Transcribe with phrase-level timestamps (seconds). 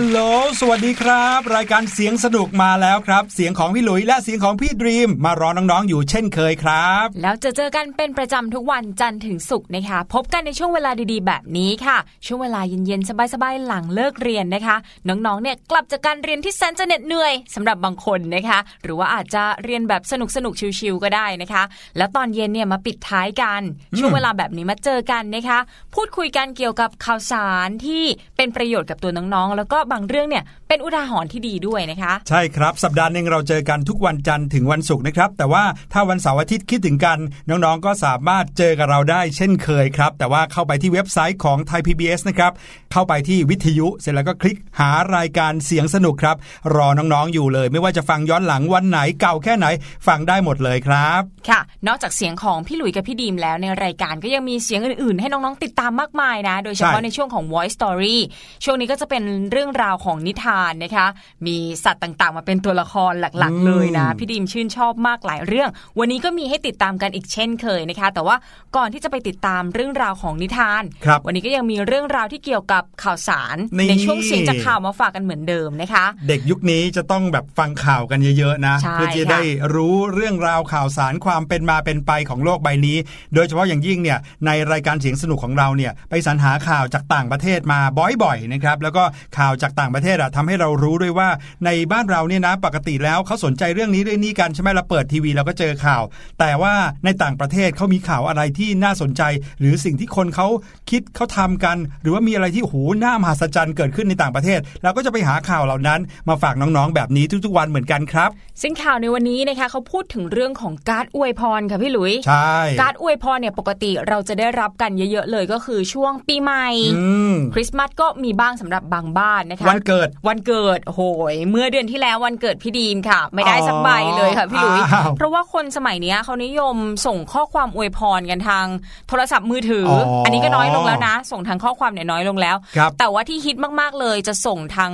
[0.00, 0.18] ลโหล
[0.60, 14.76] สวัสดีครับ รายการเสียงสนุกมาแล้วครับ เสียงของพี่หลุยและเสียงของพี่ดรีมมารอน้องๆอยู่เช่นเคยครับ แล้วจะเจอกันเป็นประจำทุกวันจันทร์ถึงศุกร์นะคะ พบกันในช่วงเวลาดีๆ แบบนี้ค่ะ ช่วงเวลาเย็นๆ สบายๆ หลังเลิกเรียนนะคะ
[15.08, 20.14] น้องๆ เนี่ยกลับจากการเรียนที่แสนจะเหน็ดเหนื่อยสำหรับบางคนนะคะ หรือว่าอาจจะเรียนแบบส
[20.44, 21.62] นุกๆ ชิวๆก็ได้นะคะ
[21.96, 23.62] แล้วตอนเย็นเนี่ยมาปิดท้ายกัน
[23.98, 25.58] ช่วงเวลาแบบนี้มาเจอกันนะคะ
[25.94, 28.04] พูดคุยกันเกี่ยวกับข่าวสารที่
[28.36, 42.52] เป็นประโยชน์กับตัวน้องๆ แล้วก็บางเรื่องเนี่ยเป็นอุทาหรณ์ที่ดีด้วยนะคะ ใช่ครับสัปดาห์หนึ่งเราเจอกันทุกวันจันทร์ถึงวันศุกร์นะครับ แต่ว่าถ้าวันเสาร์อาทิตย์คิดถึงกัน น้องๆก็สามารถเจอกับเราได้เช่นเคยครับ แต่ว่าเข้าไปที่เว็บไซต์ของไทย PBS นะครับ
[42.92, 46.36] เข้าไปที่วิทยุ เสร็จแล้วก็คลิกหารายการเสียงสนุกครับ
[46.76, 49.66] รอน้องๆอยู่เลย ไม่ว่าจะฟังย้อนหลังวันไหนเก่าแค่ไหน
[50.06, 58.18] ฟังได้หมดเลยครับ ค่ะ นอกจากเสียงของพี่หลุยกับพี่ดีมแล้วในรายการก็ยังมีเสียงอื่นๆ ให้น้องๆติดตามมากมายนะ โดยเฉพาะใช่ในช่วงของ Voice Story
[58.64, 61.06] ช่วงนี้ก็จะเป็นเรื่องราวของนิทานนะคะ
[61.46, 68.36] มีสัตว์ต่างๆ มาเป็นตัวละครหลักๆ เลยนะ พี่ดีมชื่นชอบมากหลายเรื่อง วันนี้ก็มีให้ติดตามกันอีกเช่นเคยนะคะ แต่ว่า
[68.76, 79.42] ก่อนที่จะไปติดตามเรื่องราวของนิทานครับวันนี้ก็ยังมีเรื่องราวที่เกี่ยวกับข่าวสารนี่ในช่วงเสียงจากข่าวมาฝากกันเหมือนเดิมนะคะ เด็กยุคนี้จะต้องแบบฟังข่าวกันเยอะๆนะใช่เพื่อจะค่ะได้
[79.74, 82.96] รู้เรื่องราวข่าวสารความเป็นมาเป็นไปของโลกใบนี้
[83.34, 87.80] โดยเฉพาะอย่างยิ่งเนี่ยในรายการเสียงสนุกของเราเนี่ยไปสรรหาข่าวจากต่างประเทศมา
[88.22, 89.04] บ่อยๆนะครับแล้วก็
[89.38, 91.28] ข่าวจากต่างประเทศอะทำให้เรารู้ด้วยว่า
[91.64, 96.02] ในบ้านเราเนี่ยนะปกติแล้วเขาสนใจเรื่องนี้เรื่องนี้กันใช่ไหมเราเปิดทีวีเราก็เจอข่าว
[96.40, 96.74] แต่ว่า
[97.04, 99.22] ในต่างประเทศเขามีข่าวอะไรที่น่าสนใจ
[99.60, 100.46] หรือสิ่งที่คนเขา
[100.90, 108.30] คิดเขาทำกัน หรือว่ามีอะไรที่โอ้โหน่ามหัศจรรย์เกิดขึ้นในต่างประเทศเราก็จะไปหาข่าวเหล่านั้นมาฝากน้องๆ แบบนี้ทุกๆวันเหมือนกันครับ
[108.62, 116.66] ซึ่งข่าวในวันนี้นะคะเขาพูดถึงเรื่องของการ์ดอวยพรค่ะพี่หลุยใช่การ์ดอวยพรเนี่ยปกติเราจะได้รับกันเยอะๆเลยก็คือช่วงปีใหม่
[116.96, 121.02] อืมคริสต์มาสก็มีบ้างสำหรับบางบ้านนะคะวันเกิดวันเกิดโอ้โห
[121.32, 126.76] ย เมื่อเดือนที่แล้ววันเกิดพี่ดีมค่ะ ไม่ได้สักใบเลยค่ะพี่หลุยอ้าวเพราะว่าคนสมัยเนี้ยเขานิยม
[127.06, 128.66] ส่งข้อความอวยพรกันทาง
[129.08, 134.90] โทรศัพท์มือถืออออัอันนี้ก็น้อยลงแล้วนะ ส่งทางข้อความเนี่ยน้อยลงแล้วครับแต่ว่าที่ฮิตมากๆเลยจะส่งทาง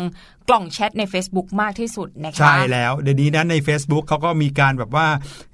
[0.48, 5.06] กล่องแชทใน Facebook มากที่สุดนะคะใช่แล้วเดี๋ยวนี้นะใน Facebook เขาก็มีการแบบว่า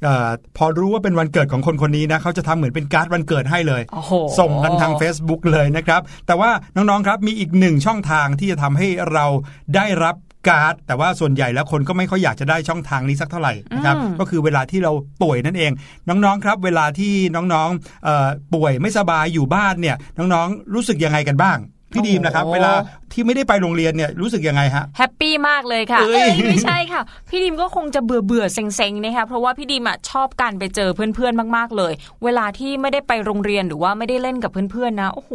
[0.05, 9.27] เออพอรู้ว่าเป็นวันเกิดของคนคนนี้นะเขาจะทำเหมือนเป็นการ์ดวันเกิดให้เลยโอ้โหส่งกันทาง Facebook เลยนะครับ แต่ว่าน้องๆครับมีอีกหนึ่งช่องทางที่จะทำให้เรา
[9.77, 10.17] ได้รับ
[10.49, 14.93] การ์ดแต่ว่าส่วนใหญ่แล้วคนก็ไม่ค่อยอยากจะได้ช่องทางนี้สักเท่าไหร่นะครับอืมก็คือเวลาที่เรา
[15.23, 15.73] ป่วยนั่นเอง
[16.09, 21.59] น้องๆครับ เวลาที่น้องๆเอ่อป่วยไม่สบายอยู่บ้านเนี่ยน้องๆรู้สึกยังไงกันบ้าง
[21.95, 22.73] พี่ดีมนะครับ เวลา
[23.13, 31.93] ที่ไม่ได้ไปโรงเรียนเนี่ยรู้สึกยังไงฮะแฮปปี้มากเลยค่ะเอ้ยเอ้ยไม่ใช่ค่ะ พี่ดิมก็คงจะเบื่อเบื่อๆเซ็งๆนะคะเพราะว่าพี่ดิมอะชอบการไปเจอเพื่อนๆมาก ๆเลย
[32.25, 35.33] เวลาที่ไม่ได้ไปโรงเรียนหรือว่าไม่ได้เล่นกับเพื่อนๆนะโอ้โห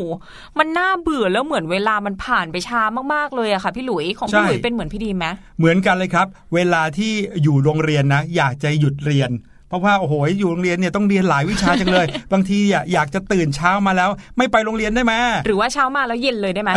[0.57, 2.81] มันน่าเบื่อแล้วเหมือนเวลามันผ่านไปช้า
[3.13, 5.27] มากๆเลยอะค่ะ พี่หลุยของพี่หลุยเป็นเหมือนพี่ดิมไหม
[5.59, 7.12] เหมือนกันเลยครับ เวลาที่
[7.44, 9.31] อยู่โรงเรียนนะ อยากจะหยุดเรียน
[9.69, 15.14] เพราะว่าโอ้โหอยู่โรงเรียนเนี่ยต้องเรียนหลายวิชาจังเลย บางทีอะอยากจะตื่นเช้ามาแล้ว ไม่ไปโรงเรียนได้ไหม
[15.46, 16.72] หรือว่าเช้ามาแล้วเย็นเลยได้ไหม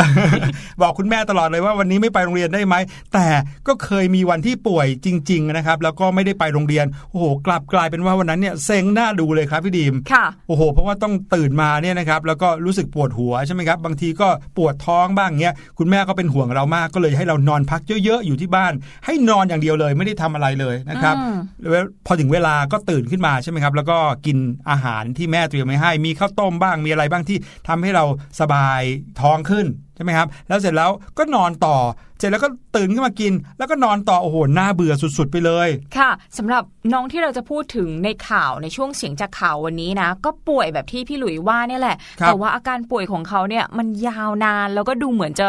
[0.83, 2.75] บอกคุณแม่ตลอดเลยว่าวันนี้ไม่ไปโรงเรียนได้ไหม
[3.15, 3.27] แต่
[3.67, 18.73] ก็เคยมีวันที่ป่วยจริง ๆนะครับ แล้วก็ไม่ได้ไปโรงเรียนโอ้โหกลับกลายเป็นว่าวันนั้นเนี่ยเซ็งหน้าดูเลยครับพี่ดีมค่ะโอ้โห เพราะว่าต้องตื่นมาเนี่ยนะครับแล้วก็รู้สึกปวดหัวใช่ไหมครับบางทีก็ปวดท้องบ้างเงี้ยคุณแม่ก็เป็นห่วงเรามากก็เลยให้เรานอนพักเยอะๆอยู่ที่บ้าน
[19.07, 21.37] ให้นอนอย่างเดียวเลยไม่ได้ทำอะไรเลยนะครับอืม
[21.71, 24.39] แล้วพอถึงเวลาก็ตื่นขึ้นมาใช่ไหมครับ แล้วก็กิน
[24.71, 28.05] อาหารที่แม่เตรียมไว้ให้ มีข้าวต้มบ้างมีอะไรบ้างที่ทำให้เรา
[28.41, 28.83] สบาย
[29.21, 31.77] ท้องขึ้นใช่ไหมครับ แล้วเสร็จแล้วก็นอนต่อ
[32.21, 36.63] เสร็จแล้วก็ตื่นขึ้นมากิน แล้วก็นอนต่อโอ้โหน่าเบื่อสุดๆ ไปเลย ค่ะสำหรับ
[36.93, 45.47] น้องที่เราจะพูดถึงในข่าวในช่วงเสียงจากข่าววันนี้นะ ก็ป่วยแบบที่พี่หลุยว่าเนี่ยแหละครับแต่ว่าอาการป่วยของเขาเนี่ยมันยาวนานแล้วก็ดูเหมือนจะ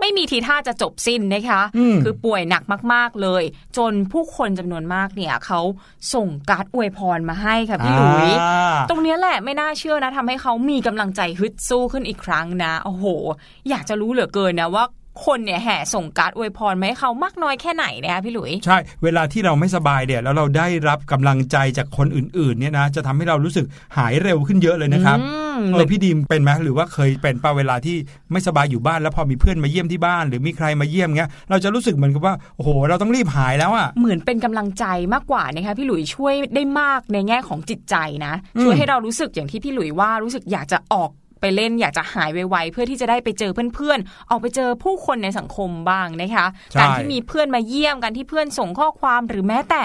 [0.00, 2.62] ไม่มีทีท่าจะจบสิ้นนะคะอืมคือป่วยหนัก
[2.92, 3.42] มาก ๆ เลย
[3.76, 5.60] จนผู้คนจำนวนมากเนี่ยเขา
[6.14, 13.04] ส่งการ์ดอวยพรมาให้ค่ะพี่หลุยอ่าตรงเนี้ยแหละไม่น่าเชื่อนะทำให้เขามีกำลังใจฮึดสู้ขึ้นอีกครั้งนะ โอ้โห
[13.68, 14.84] อยากจะรู้เหลือเกินนะว่า
[15.24, 23.66] คนเนี่ยแห่ส่งการ์ดอวยพรมาให้เขามากน้อยแค่ไหนนะคะพี่หลุย ใช่ เวลาที่เราไม่สบายเนี่ยแล้วเราได้รับกำลังใจจากคนอื่นๆเนี่ยนะจะทำให้เรารู้สึก
[23.96, 25.28] หายเร็วขึ้นเยอะเลยนะครับอื
[25.58, 27.96] มเออพี่ดีมเป็นไหมหรือว่าเคยเป็นป่ะเวลาที่
[28.32, 41.10] ไม่สบายอยู่บ้านแล้วพอมีเพื่อนมาเยี่ยมที่บ้าน หรือมีใครมาเยี่ยมเงี้ยเราจะรู้สึกเหมือนกับว่าโอ้โห เราต้องรีบหายแล้วอะเหมือนเป็นกำลังใจมากกว่านะคะพี่หลุยช่วยได้มากในแง่ของจิตใจนะอืมช่วยให้เรารู้สึกอย่างที่พี่หลุยว่ารู้สึกอยากจะออก
[41.44, 49.82] ไปเล่นอยากจะหายไวๆเพื่อที่จะได้ไปเจอเพื่อนๆออกไปเจอผู้คนในสังคมบ้างนะคะใช่การที่มีเพื่อนมาเยี่ยมกันที่เพื่อนส่งข้อความหรือแม้แต่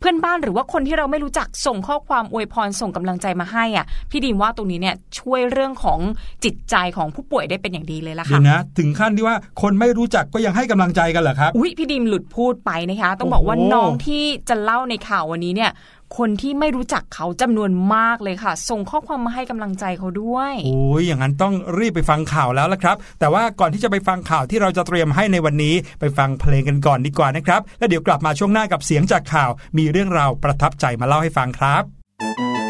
[0.00, 5.98] เพื่อนบ้านหรือว่าคนที่เราไม่รู้จักส่งข้อความอวยพรส่งกำลังใจมาให้อะพี่ดีมว่าตรงนี้เนี่ยช่วยเรื่องของ
[6.44, 15.70] จิตใจของผู้ป่วยได้เป็นอย่างดีเลยละเดี๋ค่ะยวนะถึงขั้นที่ว่าคนไม่รู้จักก็ยังให้กำลังใจกันเหรอครับอุ้ยพี่ดีมหลุดพูดไปนะคะ ต้องบอกว่าโอ้โหน้องที่จะเล่าในข่าววันนี้เนี่ย
[16.18, 32.65] คนที่ไม่รู้จักเขาจำนวนมากเลยค่ะ ส่งข้อความมาให้กำลังใจเขาด้วยโอ้ยอย่างนั้นต้องรีบไปฟังข่าวแล้วละครับ แต่ว่าก่อนที่จะไปฟังข่าวที่เราจะเตรียมให้ในวันนี้ไปฟังเพลงกันก่อนดีกว่านะครับ แล้วเดี๋ยวกลับมาช่วงหน้ากับเสียงจากข่าว มีเรื่องราวประทับใจมาเล่าให้ฟังครับ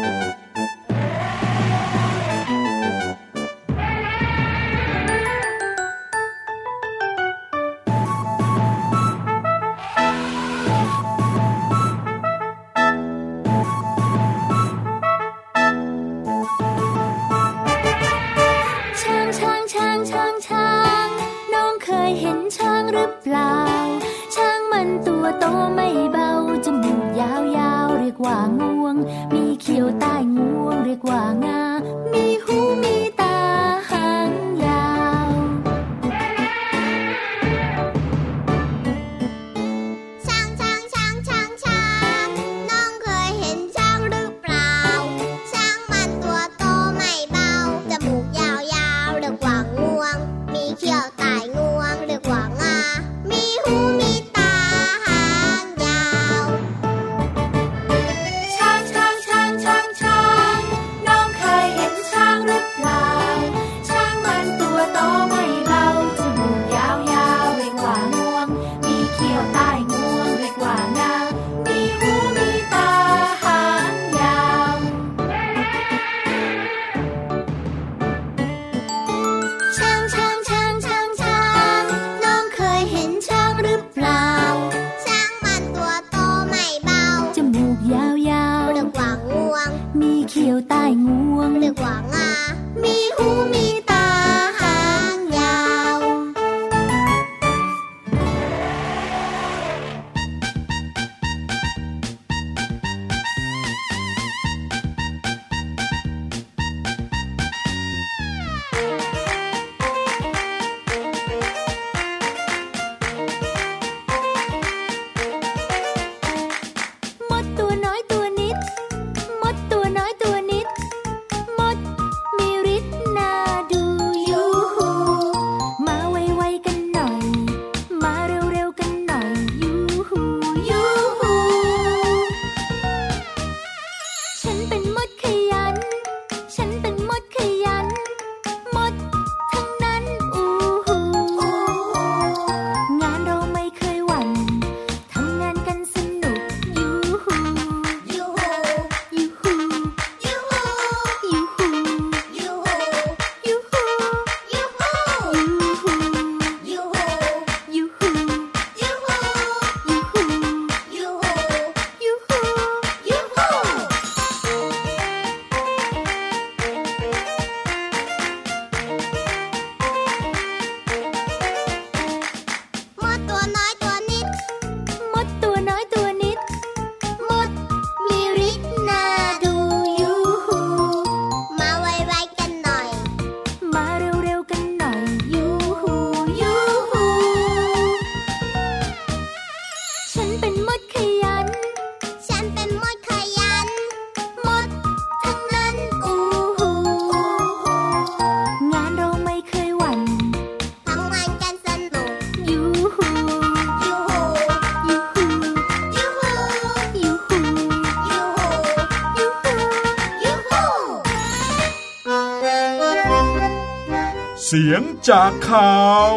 [214.49, 215.77] เสียงจากข่า
[216.11, 216.13] ว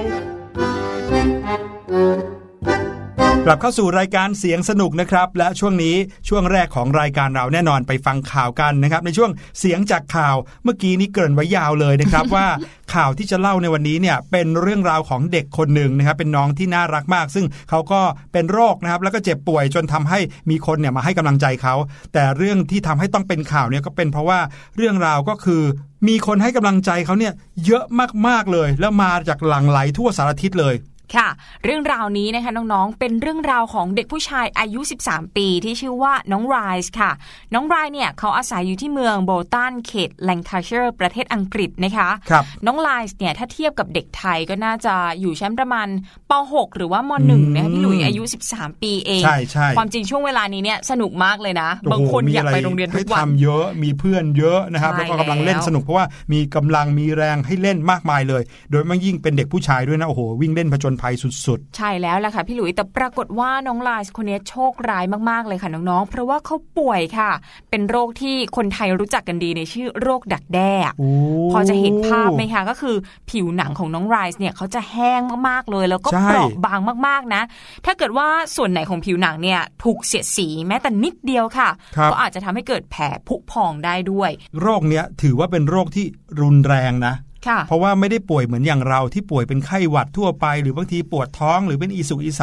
[3.46, 5.94] กลับเข้าสู่รายการเสียงสนุกนะครับ และช่วงนี้
[6.28, 9.30] ช่วงแรกของรายการเราแน่นอนไปฟังข่าวกันนะครับ ในช่วง
[9.60, 12.46] เสียงจากข่าวเมื่อกี้นี้เกริ่นไว้ยาวเลยนะครับ ว่า
[12.94, 18.00] ข่าวที่จะเล่าในวันนี้เนี่ยเป็นเรื่องราวของเด็กคนหนึ่งนะครับ เป็นน้องที่น่ารักมาก ซึ่งเขาก็
[18.32, 20.18] เป็นโรคนะครับ แล้วก็เจ็บป่วยจนทำให้
[20.50, 21.74] มีคนเนี่ยมาให้กำลังใจเขา
[22.12, 24.40] แต่เรื่องที่ทำให้ต้องเป็นข่าวเนี่ยก็เป็นเพราะว่า
[24.76, 25.62] เรื่องราวก็คือ
[26.08, 27.32] มีคนให้กำลังใจเขาเนี่ย
[27.66, 27.84] เยอะ
[28.26, 30.76] มากๆเลย แล้วมาจากหลั่งไหลทั่วสารทิศเลย
[31.16, 31.28] ค่ะ
[31.64, 37.10] เรื่องราวนี้นะคะน้องๆ เป็นเรื่องราวของเด็กผู้ชายอายุ 13 ปีที่ชื่อว่าน้องไรส์ค่ะ
[37.54, 45.88] น้องไรส์เนี่ยเขาอาศัยอยู่ที่เมืองโบลตันเขตแลงคาเชียร์ประเทศอังกฤษนะคะครับน้องไรส์เนี่ยถ้าเทียบกับเด็กไทยก็น่าจะอยู่ชั้นประมาณ
[46.30, 67.30] ป .6 หรือว่าม .1 นะคะพี่หลุยอายุ 13 ปีเอง ใช่ใช่ความจริงช่วงเวลานี้เนี่ยสนุกมากเลยนะโอ้บางโหคนมีอยากอะไรไปโรงเรียนทุให้กวันทำเยอะมีเพื่อนเยอะนะครับใช่แล้วก็กำลังเล่นแล้วสนุกเพราะว่ามีกำลังมีแรงให้เล่นมากมายเลย โดยเฉพาะยิ่งเป็นเด็กผู้ชายด้วยนะโอ้โหวิ่งเล่นผจญภัยสุดใช่แล้วแหละค่ะพี่หลุยแต่ปรากฏว่าน้องไลส์คนนี้โชคร้ายมากๆเลยค่ะน้องๆ เพราะว่าเขาป่วยค่ะ
[67.70, 71.10] เป็นโรคที่คนไทยรู้จักกันดีในชื่อโรคดักแด้ๆโอ้
[71.52, 72.96] พอจะเห็นภาพไหมคะก็คือ
[73.30, 77.42] ผิวหนังของน้องไรส์เนี่ยเขาจะแห้งมากๆเลย แล้วก็ใช่เปราะบางมากๆนะ
[77.86, 84.30] ถ้าเกิดว่าส่วนไหนของผิวหนังเนี่ยถูกเสียดสีแม้แต่นิดเดียวค่ะครับก็อาจจะทำให้เกิดแผลผุพองได้ด้วย
[84.60, 86.06] โรคเนี้ยถือว่าเป็นโรคที่
[86.40, 87.29] รุนแรงนะค่ะ
[87.66, 92.42] เพราะว่าไม่ได้ป่วยเหมือนอย่างเราที่ป่วยเป็นไข้หวัดทั่วไป หรือบางทีปวดท้องหรือเป็นอีสุกอีใส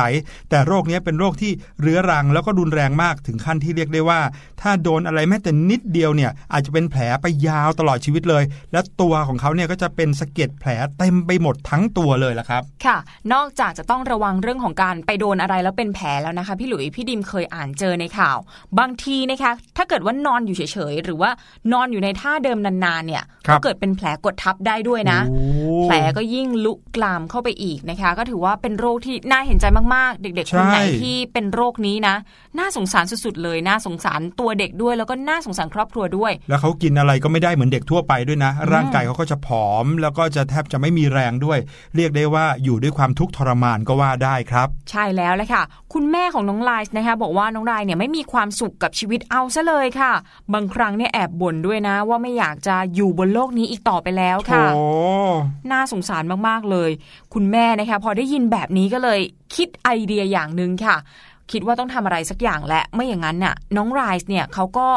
[0.50, 1.52] แต่โรคเนี้ยเป็นโรคที่
[1.82, 4.20] เรื้อรังแล้วก็รุนแรงมากถึงขั้นที่เรียกได้ว่า
[4.62, 12.98] ถ้าโดนอะไรแม้แต่นิดเดียวเนี่ยอาจจะเป็นแผลไปยาวตลอดชีวิตเลย และตัวของเขาเนี่ยก็จะเป็นสะเก็ดแผลเต็มไปหมดทั้งตัวเลยละครับ ค่ะ
[13.34, 18.38] นอกจากจะต้องระวังเรื่องของการไปโดนอะไรแล้วเป็นแผลแล้วนะคะ พี่หลุยพี่ดิมเคยอ่านเจอในข่าว
[18.80, 20.62] บางทีนะคะถ้าเกิดว่านอนอยู่เฉ
[20.92, 21.32] ยๆหรือว่า
[21.74, 25.40] นอนอยู่ในท่าเดิมนานๆเนี่ยครัก็บเกิดเป็นแผลกดทับได้ด้วยนะโอ้
[25.84, 29.66] แผลก็ยิ่งลุกลามเข้าไปอีกนะคะ ก็ถือว่าเป็นโรคที่น่าเห็นใจ
[29.96, 32.16] มากๆ เด็กๆคนไหนใช่ที่เป็นโรคนี้นะ
[32.60, 41.60] น่าสงสารสุดๆเลยน่าสงสารตัวเด็กด้วย แล้วก็น่าสงสารครอบครัวด้วย แล้วเขากินอะไรก็ไม่ได้เหมือนเด็กทั่วไปด้วยนะ ร่างกายเขาก็จะผอม แล้วก็จะแทบจะไม่มีแรงด้วย
[41.96, 45.64] เรียกได้ว่าอยู่ด้วยความทุกข์ทรมานก็ว่าได้ครับ ใช่แล้วแหละค่ะ
[45.94, 50.14] คุณแม่ของน้องไลน์นะคะ บอกว่าน้องไลน์เนี่ยไม่มีความสุขกับชีวิตเอาซะเลยค่ะ
[50.54, 54.77] บางครั้งเนี่ยแอบบ่นด้วยนะ ว่าไม่อยากจะอยู่บนโลกนี้อีกต่อไปแล้วค่ะโอ้
[55.72, 56.92] น่าสงสารมากๆเลย
[57.34, 59.20] คุณแม่นะคะพอได้ยินแบบนี้ก็เลย
[59.56, 60.98] คิดไอเดียอย่างหนึ่งค่ะ
[61.52, 64.88] คิดว่าต้องทำอะไรสักอย่างและไม่อย่างนั้นน่ะ น้องไรส์เนี่ยเขาก็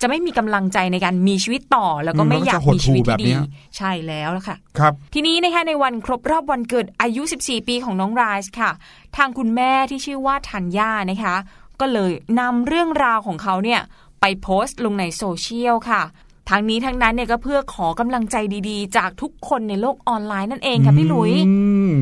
[0.00, 3.40] จะไม่มีกำลังใจในการมีชีวิตต่อ แล้วก็อืมไม่อยากแล้วก็จะหดมีชีวิตหู่แบบที่เนี้ดีย
[3.76, 8.70] ใช่แล้วล่ะค่ะครับ ทีนี้นะคะในวันครบรอบวันเกิดอายุ 14 ปีของน้องไรส์ค่ะ
[9.16, 11.36] ทางคุณแม่ที่ชื่อว่าธัญญานะคะ
[11.80, 13.80] ก็เลยนำเรื่องราวของเขาเนี่ย
[14.20, 16.02] ไปโพสต์ลงในโซเชียลค่ะ
[16.50, 18.36] ทั้งนี้ทั้งนั้นเนี่ยก็เพื่อขอกำลังใจ
[18.68, 21.56] ดีๆ จากทุกคนในโลกออนไลน์นั่นเองค่ะพี่หลุยอื
[21.92, 21.96] ม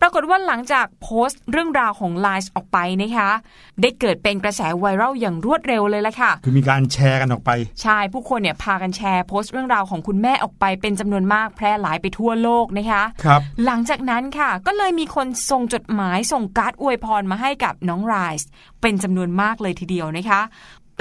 [0.00, 3.30] ปรากฏว่าหลังจากโพสต์เรื่องราวของไลน์ออกไปนะคะ
[3.80, 7.50] ได้เกิดเป็นกระแสไวรัลอย่างรวดเร็วเลยละค่ะ คือมีการแชร์กันออกไป
[7.82, 18.48] ใช่ ผู้คนเนี่ยพากันแชร์โพสต์เรื่องราวของคุณแม่ออกไปเป็นจำนวนมากแพร่หลายไปทั่วโลกนะคะครับหลังจากนั้นค่ะ ก็เลยมีคนส่งจดหมายส่งการ์ดอวยพรมาให้กับน้องไรส์
[18.80, 20.40] เป็นจำนวนมากเลยทีเดียวนะคะ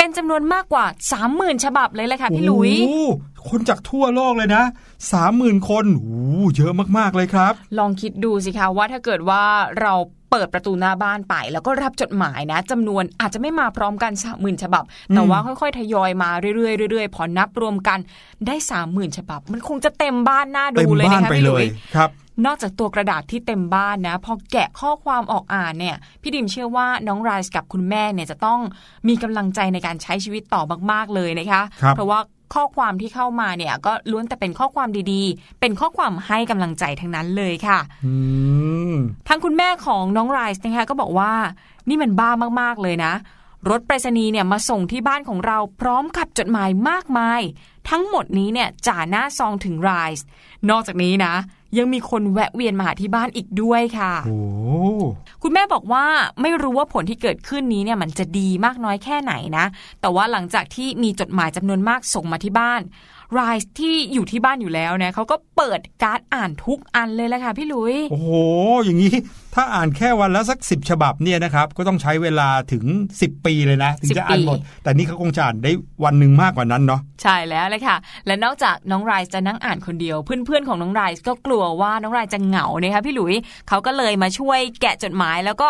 [0.04, 0.86] เป็นจำนวนมากกว่า
[1.24, 3.12] 30,000 ฉบับเลยแหละค่ะพี่หลุยโอ้โห
[3.50, 4.63] คนจากทั่วโลกเลยนะ
[5.12, 9.44] สามหมื่นคนโอ้โหเยอะมากๆเลยครับ ลองคิดดูสิคะว่าถ้าเกิดว่า
[9.82, 9.94] เรา
[10.32, 14.84] เปิดประตูหน้าบ้านไป แล้วก็รับจดหมายนะจำนวนอาจจะไม่มาพร้อมกันสามหมื่นฉบับ
[15.16, 18.00] แต่ว่าค่อยๆ ทยอยมาเรื่อยๆเรื่อยๆพอนับรวมกัน
[18.48, 22.10] ได้สามหมื่นฉบับ มันคงจะเต็มบ้านหน้าเต็มดูเลยบ้านนะคะไปพี่หเลลุยยครับ
[22.46, 28.60] นอกจากตัวกระดาษที่เต็มบ้านนะพอแกะข้อความออกอ่านเนี่ยพี่ดิมเชื่อว่าน้องไรส์กับคุณแม่เนี่ยจะต้อง
[29.08, 32.19] มีกำลังใจในการใช้ชีวิตต่อมากๆเลยนะคะครับเพราะว่า
[32.54, 38.13] ข้อความที่เข้ามาเนี่ยก็ล้วนแต่เป็นข้อความดีๆ เป็นข้อความให้กำลังใจทั้งนั้นเลยค่ะอื
[38.91, 38.93] ม
[39.28, 41.34] ทางคุณแม่ของน้องไรส์นะคะก็บอกว่า
[41.89, 42.30] นี่มันบ้า
[42.62, 43.13] มากๆเลยนะ
[43.69, 47.41] รถไปรษณีย์เนี่ยมาส่งที่บ้านของเราพร้อมกับจดหมายมากมาย
[47.89, 50.26] ทั้งหมดนี้เนี่ยจ่าหน้าซองถึงไรส์
[50.69, 51.34] นอกจากนี้นะ
[51.78, 54.40] ยังมีคนแวะเวียนมาหาที่บ้านอีกด้วยค่ะโอ้
[55.44, 56.06] คุณแม่บอกว่า
[56.42, 59.66] ไม่รู้ว่าผลที่เกิดขึ้นนี้เนี่ยมันจะดีมากน้อยแค่ไหนนะ
[60.02, 62.82] แต่ว่าหลังจากที่มีจดหมายจำนวนมากส่งมาที่บ้าน
[63.34, 68.30] ไรส์ที่อยู่ที่บ้านอยู่แล้วเนี่ยเขาก็เปิดการ์ดอ่านทุกอันเลยแหละค่ะพี่ลุย โอ้โห
[68.86, 69.15] อย่างนี้
[69.56, 72.84] ถ้าอ่านแค่วันละสักสิบฉบับเนี่ยนะครับ ก็ต้องใช้เวลาถึง
[73.17, 75.72] 10 ปีเลยนะ ถึงจะ10อ่านหมด แต่นี่เขาคงจะอ่านได้
[76.04, 83.34] วันหนึ่งมากกว่านั้นเนาะใช่แล้วเลยค่ะ และนอกจากน้องไรส์จะนั่งอ่านคนเดียว เพื่อนๆของน้องไรส์ก็กลัวว่าน้องไรส์จะเหงานะคะพี่หลุย
[83.69, 85.67] เขาก็เลยมาช่วยแกะจดหมายแล้วก็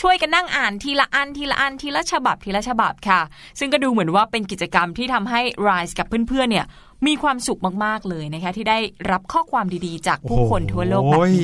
[0.00, 3.20] ช่วยกันนั่งอ่านทีละอันทีละอันทีละฉบับทีละฉบับค่ะ
[3.58, 6.66] ซึ่งก็ดูเหมือนว่าเป็นกิจกรรมที่ทำให้ไรส์กับเพื่อนๆเนี่ย
[7.06, 8.78] มีความสุขมาก ๆ เลยนะคะ ที่ได้
[9.10, 11.34] รับข้อความดีๆ จากผู้คนทั่วโลกแบบนี้โอ้ย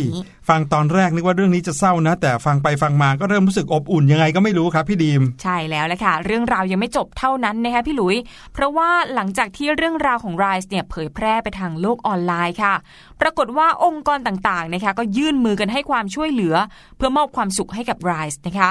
[0.49, 8.17] ฟังตอนแรกนึกว่าเรื่องนี้จะเศร้านะ แต่ฟังไปฟังมาก็เริ่มรู้สึกอบอุ่นยังไงก็ไม่รู้ครับพี่ดีม ใช่แล้วแหละค่ะ เรื่องราวยังไม่จบเท่านั้นนะคะพี่หลุย
[8.55, 12.75] เพราะว่าหลังจากที่เรื่องราวของไรส์เนี่ยเผยแพร่ไปทางโลกออนไลน์ค่ะ
[13.21, 16.55] ปรากฏว่าองค์กรต่างๆนะคะก็ยื่นมือกันให้ความช่วยเหลือ
[16.97, 18.71] เพื่อมอบความสุขให้กับไรส์นะคะ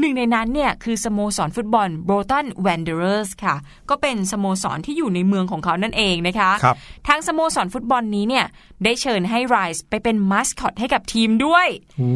[0.00, 3.56] หนึ่งในนั้นเนี่ยคือสโมสรฟุตบอลโบลตันวันเดอเรอร์สค่ะ
[3.90, 6.76] ก็เป็นสโมสรที่อยู่ในเมืองของเขานั่นเองนะคะครับ
[7.08, 8.46] ทางสโมสรฟุตบอลนี้เนี่ย
[8.84, 11.66] ได้เชิญให้ไรส์ไปเป็นมาสคอตให้กับทีมด้วย
[11.98, 12.10] โอ้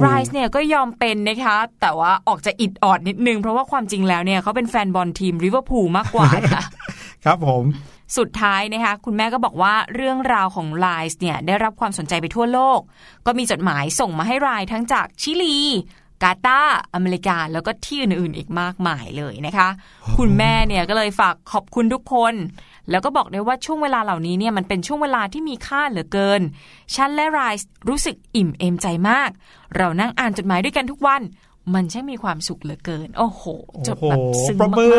[0.00, 6.62] ไรส์เนี่ยก็ยอมเป็นนะคะ แต่ว่าออกจะอิดออดนิดนึง เพราะว่าความจริงแล้วเนี่ยเขาเป็นแฟนบอลทีมริเวอร์พูลมากกว่าค่ะ
[7.24, 7.64] ครับผม
[8.18, 12.80] สุดท้ายนะคะคุณแม่ก็บอกว่าเรื่องราวของไลส์เนี่ยได้รับความสนใจไปทั่วโลก
[13.26, 15.56] ก็มีจดหมายส่งมาให้รายทั้งจากชิลี
[16.22, 19.68] กาตาร์อเมริกาแล้วก็ที่อื่นๆอีกมากมายเลยนะคะ
[20.16, 22.34] คุณแม่เนี่ยก็เลยฝากขอบคุณทุกคน
[22.90, 26.40] แล้วก็บอกได้ว่าช่วงเวลาเหล่านี้เนี่ยมันเป็นช่วงเวลาที่มีค่าเหลือเกิน
[26.94, 29.30] ฉันและไรส์รู้สึกอิ่มเอมใจมาก
[29.76, 31.22] เรานั่งอ่านจดหมายด้วยกันทุกวัน
[31.74, 33.42] มันช่างมีความสุขเหลือเกิน โอ้โห
[33.86, 34.92] จบแบบซึ้งปรบมามือ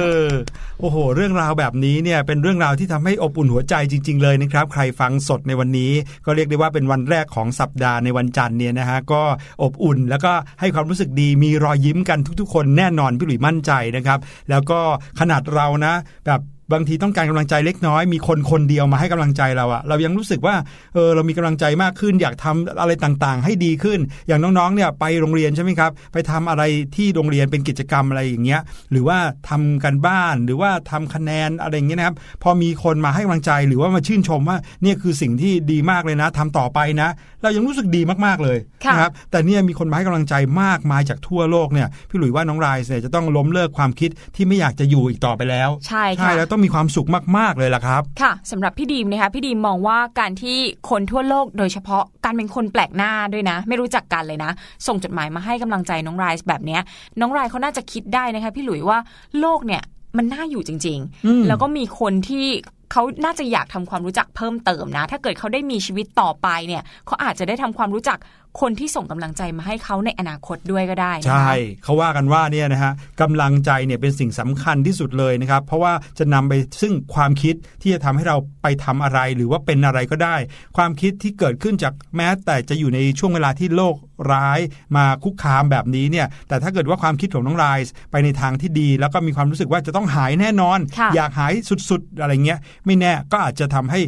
[0.00, 0.32] ก
[0.80, 5.92] โอ้โห เรื่องราวแบบนี้เนี่ยเป็นเรื่องราวที่ทำให้อบอุ่นหัวใจจริง ๆ เลยนะครับ ใครฟังสดในวันนี้
[6.26, 9.22] ก็เรียกได้ว่าเป็นวันแรกของสัปดาห์ในวันจันทร์เนี่ยนะฮะก็
[9.62, 14.18] อบอุ่นแล้วก็ให้ความรู้สึกดีมีรอยยิ้มกันทุก ๆ คนแน่นอนพี่หลุยมั่นใจนะครับ
[14.50, 14.78] แล้วก็
[15.20, 15.94] ขนาดเรานะ
[16.26, 16.40] แบบ
[16.72, 20.54] บางทีต้องการกำลังใจเล็กน้อยมีคนคนเดียวมาให้กำลังใจเราอะเรายังรู้สึกว่า
[20.94, 26.62] เออเรามีกำลังใจมากขึ้น อยากทำอะไรต่างๆ ให้ดีขึ้น อย่างน้องๆเนี่ยไปโรงเรียนใช่ไหมครับ ไปทำอะไร
[26.96, 37.08] ที่โรงเรียนเป็นกิจกรรมอะไรอย่างเงี้ยหรือว่าทำกันบ้านหรือว่าทำคะแนนอะไรอย่างเงี้ยนะครับพอมีคนมาให้กำลังใจหรือว่ามาชื่นชมว่าเนี่ยคือสิ่งที่ดีมากเลยนะทำต่อไปนะ
[37.42, 50.58] เรายังรู้สึกดีมากๆเลยค่ะนะครับแต่เนี่ยมีคนมาให้กำลังใจมากมายจากทั่วโลกเนี่ยพี่หลุยว่าน้องรายเนี่ยจะต้องล้มเลิกความคิดที่ไม่อยากจะอยู่อีกต่อไปแล้ว ใช่ใช่ค่ะแล้วต้องมีความสุขมาก ๆ เลยล่ะครับ ค่ะสำหรับพี่ดีมนะคะพี่ดีมมองว่าการที่
[50.90, 54.50] คนทั่วโลกโดยเฉพาะการเป็นคนแปลกหน้าด้วยนะ ไม่รู้จักกันเลยนะ
[54.86, 56.80] ส่งจดหมายมาให้กำลังใจน้องไรส์แบบเนี้ย
[57.20, 58.98] น้องไรส์เขาน่าจะคิดได้นะคะพี่หลุยว่า
[59.40, 59.82] โลกเนี่ย
[60.16, 62.46] มันน่าอยู่จริงอืมๆแล้วก็มีคนที่
[62.92, 68.18] เขาน่าจะอยากทำความรู้จักเพิ่มเติมนะ ถ้าเกิดเขาได้มีชีวิตต่อไปเนี่ยเขาอาจจะได้ทำความรู้จัก
[68.60, 71.50] คนที่ส่งกำลังใจมาให้เขาในอนาคตด้วยก็ได้ใช่
[71.82, 80.36] เขาว่ากันว่าเนี่ยนะฮะกำลังใจเนี่ยเป็นสิ่งสำคัญที่สุดเลยนะครับ เพราะว่าจะนำไปซึ่งความคิดที่จะทำให้เราไปทำอะไรหรือว่าเป็นอะไรก็ได้
[80.76, 83.94] ความคิดที่เกิดขึ้นจากแม้แต่จะอยู่ในช่วงเวลาที่โลก
[84.32, 84.60] ร้าย
[84.96, 91.52] มาคุกคามแบบนี้เนี่ย แต่ถ้าเกิดว่าความคิดของน้องไรส์ไปในทางที่ดี แล้วก็มีความรู้สึกว่าจะต้องหายแน่นอนค่ะอยากหาย
[91.90, 94.00] สุดๆอะไรเงี้ย ไม่แน่ก็อาจจะทำให้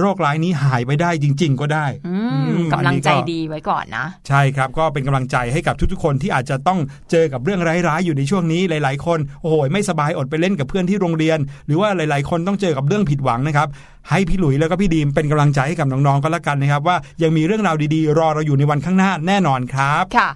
[0.00, 6.78] โรคร้ายนี้หายไปได้จริง ๆ ก็ได้อืมอืมกำลังใจอันนี้ก็ดีไว้ก่อนนะ ใช่ครับก็เป็นกำลังใจให้กับทุกๆคนที่อาจจะต้อง
[7.10, 13.68] เจอกับเรื่องร้ายๆอยู่ในช่วงนี้หลายๆ คนโอ้โหไม่สบายอดไปเล่นกับเพื่อนที่โรงเรียน หรือว่าหลาย ๆ คนต้องเจอกับเรื่องผิดหวังนะครับ
[14.10, 20.28] ให้พี่หลุยแล้วก็พี่ดีมเป็นกำลังใจให้กับน้องๆก็แล้วกันนะครับ ว่ายังมีเรื่องราวดีๆ รอเราอยู่ในวันข้างหน้าแน่นอนครับค่ะ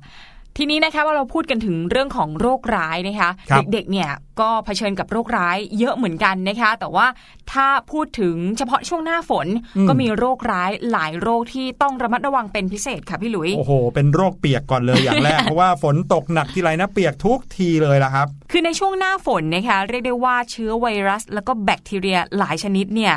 [0.56, 4.10] ทีนี้นะคะว่าเราพูดกันถึงเรื่องของโรคร้ายนะคะครับเด็กๆเนี่ย
[4.40, 7.06] ก็เผชิญกับโรคร้ายเยอะเหมือนกันนะคะ แต่ว่า
[7.52, 9.46] ถ้าพูดถึงเฉพาะช่วงหน้าฝน
[9.88, 23.16] ก็มีโรคร้ายหลายโรคที่ต้องระมัดระวังเป็นพิเศษค่ะพี่หลุยโอ้โห เป็นโรคเปียกก่อนเลยอย่างแรก เพราะว่าฝนตกหนักทีไรนะเปียกทุกทีเลยละครับ คือในช่วงหน้าฝนนะคะเรียกได้ว่าเชื้อไวรัส แล้วก็แบคทีเรียหลายชนิดเนี่ย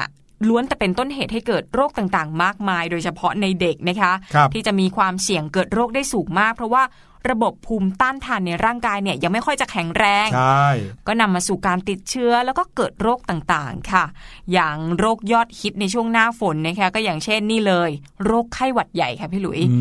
[0.50, 6.84] ล้วนแต่เป็นต้นเหตุให้เกิดโรคต่างๆ มากมาย โดยเฉพาะในเด็กนะคะครับที่จะมีความเสี่ยงเกิดโรคได้สูงมาก เพราะว่า
[7.30, 10.68] ระบบภูมิต้านทานในร่างกายเนี่ยยังไม่ค่อยจะแข็งแรงใช่
[11.08, 14.06] ก็นำมาสู่การติดเชื้อแล้วก็เกิดโรคต่างๆค่ะ
[14.54, 17.90] อย่างโรคยอดฮิตในช่วงหน้าฝนนะคะก็อย่างเช่นนี่เลย
[18.26, 19.80] โรคไข้หวัดใหญ่ค่ะพี่หลุยอื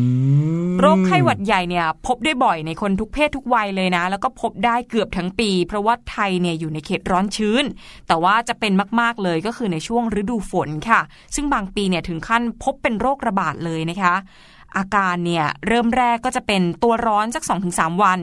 [0.69, 7.63] มโรคไข้หวัดใหญ่เนี่ยพบได้บ่อยในคนทุกเพศทุกวัยเลยนะ แล้วก็พบได้เกือบทั้งปี เพราะว่าไทยเนี่ยอยู่ในเขตร้อนชื้น
[8.07, 11.01] แต่ว่าจะเป็นมากๆเลยก็คือในช่วงฤดูฝนค่ะ
[11.35, 14.15] ซึ่งบางปีเนี่ยถึงขั้นพบเป็นโรคระบาดเลยนะคะ
[14.77, 18.19] อาการเนี่ยเริ่มแรกก็จะเป็นตัวร้อนสัก 2-3 วัน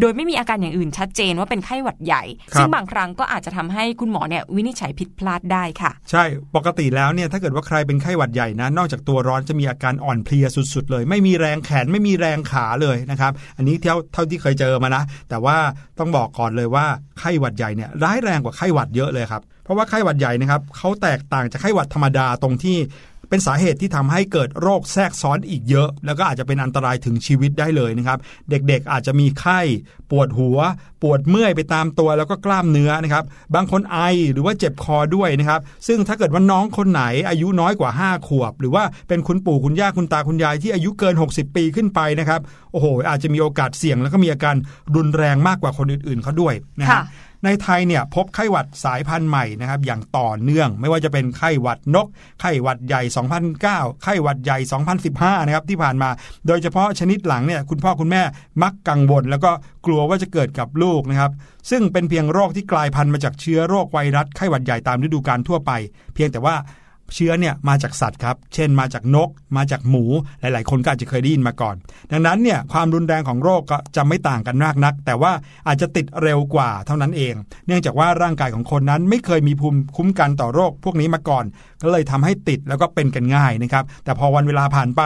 [0.00, 2.22] โดยไม่มีอาการอย่างอื่นชัดเจนว่าเป็นไข้หวัดใหญ่
[2.52, 6.24] ครับซึ่งบางครั้งก็อาจจะทำให้คุณหมอเนี่ยวินิจฉัยผิดพลาดได้ค่ะ ใช่
[6.56, 15.56] ปกติแล้วเนี่ยถ้าเกิดว่าใครเป็นไข้หวัดใหญ่นะ นอกจากตัวร้อนจะมีอาการอ่อนเพลียสุดๆเลย ไม่มีแรงแขนไม่มีแรงขาเลยนะครับอันนี้เท่าเท่าที่เคยเจอมานะ แต่ว่า
[15.98, 16.84] ต้องบอกก่อนเลยว่า
[17.18, 22.76] ไข้หวัดใหญ่เนี่ยร้ายแรงกว่าไข้หวัดเยอะเลยครับเพราะว่าไข้หวัดใหญ่นะครับเขาแตกต่างจากไข้หวัดธรรมดาตรงที่
[23.30, 28.18] เป็นสาเหตุที่ทำให้เกิดโรคแทรกซ้อนอีกเยอะ แล้วก็อาจจะเป็นอันตรายถึงชีวิตได้เลยนะครับ
[28.50, 29.60] เด็กๆอาจจะมีไข้
[30.10, 30.58] ปวดหัว
[31.02, 33.98] ปวดเมื่อยไปตามตัวแล้วก็กล้ามเนื้อนะครับ บางคนไอ
[34.32, 42.40] หรือว่าเจ็บคอด้วยนะครับ ซึ่งถ้าเกิดว่าน้องคนไหนอายุน้อยกว่า 5 ขวบ หรือว่าเป็นคุณปู่คุณย่าคุณตาคุณยายที่อายุเกิน 60 ปีขึ้นไปนะครับ
[42.72, 44.56] โอ้โห อาจจะมีโอกาสเสี่ยงแล้วก็มีอาการ
[44.96, 47.04] รุนแรงมากกว่าคนอื่นๆเขาด้วยนะครัค่ะบ
[47.44, 52.06] ในไทยเนี่ยพบไข้หวัดสายพันธุ์ใหม่นะครับอย่างต่อเนื่อง ไม่ว่าจะเป็นไข้หวัดนก
[52.40, 53.02] ไข้หวัดใหญ่
[53.52, 54.58] 2009 ไข้หวัดใหญ่
[55.02, 56.10] 2015 นะครับที่ผ่านมา
[56.46, 58.22] โดยเฉพาะชนิดหลังเนี่ยคุณพ่อคุณแม่
[58.62, 59.50] มักกังวล แล้วก็
[59.86, 61.32] กลัวว่าจะเกิดกับลูกนะครับ
[61.70, 65.70] ซึ่งเป็นเพียงโรคที่กลายพันธุ์มาจากเชื้อโรคไวรัสไข้หวัดใหญ่ตามฤดูกาลทั่วไป
[66.14, 66.54] เพียงแต่ว่า
[67.14, 70.04] เชื้อเนี่ยมาจากสัตว์ครับ เช่นมาจากนก มาจากหมู
[70.40, 71.76] หลาย ๆ คนก็อาจจะเคยได้ยินมาก่อน
[72.12, 75.32] ดังนั้นเนี่ยความรุนแรงของโรคก็จะไม่ต่างกันมากนัก แต่ว่า
[75.68, 77.34] อาจจะติดเร็วกว่าเท่านั้นเอง
[77.66, 81.44] เนื่องจากว่าร่างกายของคนนั้นไม่เคยมีภูมิคุ้มกันต่อโรคพวกนี้มาก่อน
[81.82, 85.02] ก็เลยทำให้ติดแล้วก็เป็นกันง่ายนะครับ แต่พอวันเวลาผ่านไป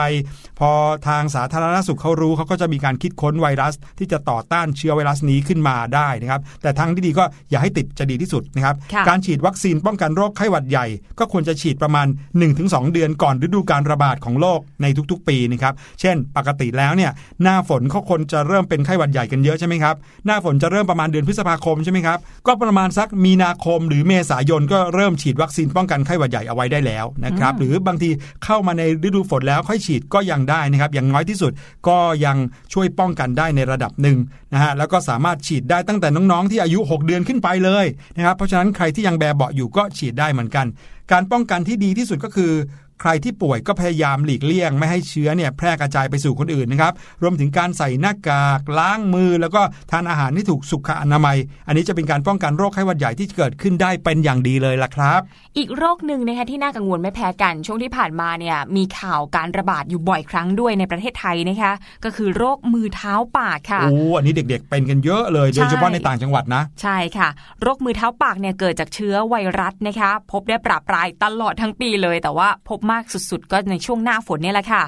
[0.59, 0.69] พอ
[1.07, 10.85] ทางสาธารณสุขเขารู้เขาก็จะมีการคิดค้นไวรัส ที่จะต่อต้านเชื้อไวรัสนี้ขึ้นมาได้นะครับ แต่ทางที่ดีก็อย่าให้ติดจะดีที่สุดนะครับค่ะการฉีดวัคซีนป้องกันโรคไข้หวัดใหญ่
[11.19, 11.94] ก็ควรจะฉีดประมาณ
[12.43, 17.11] 1-2 เดือนก่อนฤดูการระบาดของโรคในทุกๆ ปีนะครับ เช่น ปกติแล้วเนี่ย
[17.43, 28.09] หน้าฝนเขาคนจะเริ่มเป็นไข้หวัดใหญ่กันเยอะใช่ไหมครับ หน้าฝนจะเริ่มประมาณเดือนพฤษภาคมใช่ไหมครับ ก็ประมาณสักมีนาคมหรือเมษายนก็เริ่มฉีดวัคซีนป้องกันไข้หวัดใหญ่เอาไว้ได้แล้วนะครับ หรือบางที
[28.45, 31.51] เข้ามาในฤดูฝนแล้วค่อยฉีดก็ยังได้นะครับ อย่างน้อยที่สุด
[31.87, 32.37] ก็ยัง
[32.73, 34.17] ช่วยป้องกันได้ในระดับหนึ่ง
[34.53, 40.65] นะฮะ แล้วก็สามารถฉีดได้ตั้งแต่น้องๆ ที่อายุ 6 เดือนขึ้นไปเลยนะครับ เพราะฉะนั้นใครที่ยังแบเบาะอยู่ก็ฉีดได้เหมือนกัน
[41.11, 42.51] การป้องกันที่ดีที่สุดก็คือ
[43.01, 55.21] ใครที่ป่วยก็พยายามหลีกเลี่ยง ไม่ให้เชื้อเนี่ยแพร่กระจายไปสู่คนอื่นนะครับ รวมถึงการใส่หน้ากากล้างมือ แล้วก็ทานอาหารที่ถูกสุขอนามัย อันนี้จะเป็นการป้องกันโรคไข้หวัดใหญ่ที่เกิดขึ้นได้เป็นอย่างดีเลยล่ะครับ
[55.57, 67.29] อีกโรคหนึ่งนะคะที่น่ากังวลไม่แพ้กันช่วงที่ผ่านมาเนี่ยมีข่าวการระบาดอยู่บ่อยครั้งด้วยในประเทศไทยนะคะ ก็คือโรคมือเท้าปากค่ะโอ้อันนี้เด็กๆ เป็นกันเยอะเลยโดยเฉพาะในต่างจังหวัดนะ ใช่ค่ะ
[67.61, 74.83] โรคมือเท้าปากเนี่ยเกิดจากเชื้อไวรัสนะคะ พบได้ปราบปรายตลอดทั้งปีเลยแต่ว่าพบมากสุดๆ ก็ในช่วงหน้าฝนเนี่ยแหละค่ะ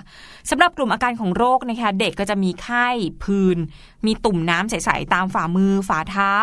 [0.49, 2.87] สำหรับกลุ่มอาการของโรคนะคะเด็กก็จะมีไข้
[3.23, 3.57] พื้น
[4.05, 6.33] มีตุ่มน้ำใสๆตามฝ่ามือฝ่าเท้า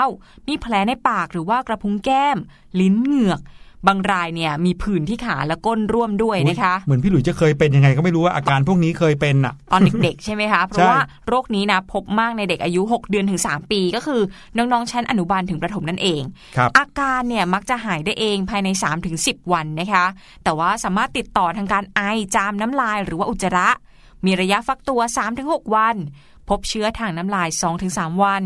[0.49, 2.38] มีแผลในปากหรือว่ากระพุ้งแก้ม
[2.81, 3.40] ลิ้นเหงือก
[3.87, 14.20] บางรายเนี่ยมีผื่นที่ขาและก้นร่วมด้วยนะคะ เหมือนพี่หลุยจะเคยเป็นยังไงก็ไม่รู้ว่าอาการพวกนี้เคยเป็นอะ ตอนเด็กๆใช่ไหมคะ เพราะว่าโรคนี้นะพบมากในเด็กอายุ 6 เดือนถึง 3 ปีก็คือ
[14.57, 16.23] น้องๆชั้นอนุบาลถึงประถมนั่นเอง
[16.57, 18.68] ครับอาการเนี่ยมักจะหายได้เองภายใน
[19.11, 20.05] 3-10 วันนะคะ
[20.44, 22.01] แต่ว่าสามารถติดต่อทางการไอ
[22.35, 23.68] จามน้ำลายหรือว่าอุจจาระ
[24.27, 25.01] มีระยะฟักตัว
[25.38, 25.97] 3-6 วัน
[26.49, 27.49] พบเชื้อทางน้ำลาย
[27.87, 28.45] 2-3 วัน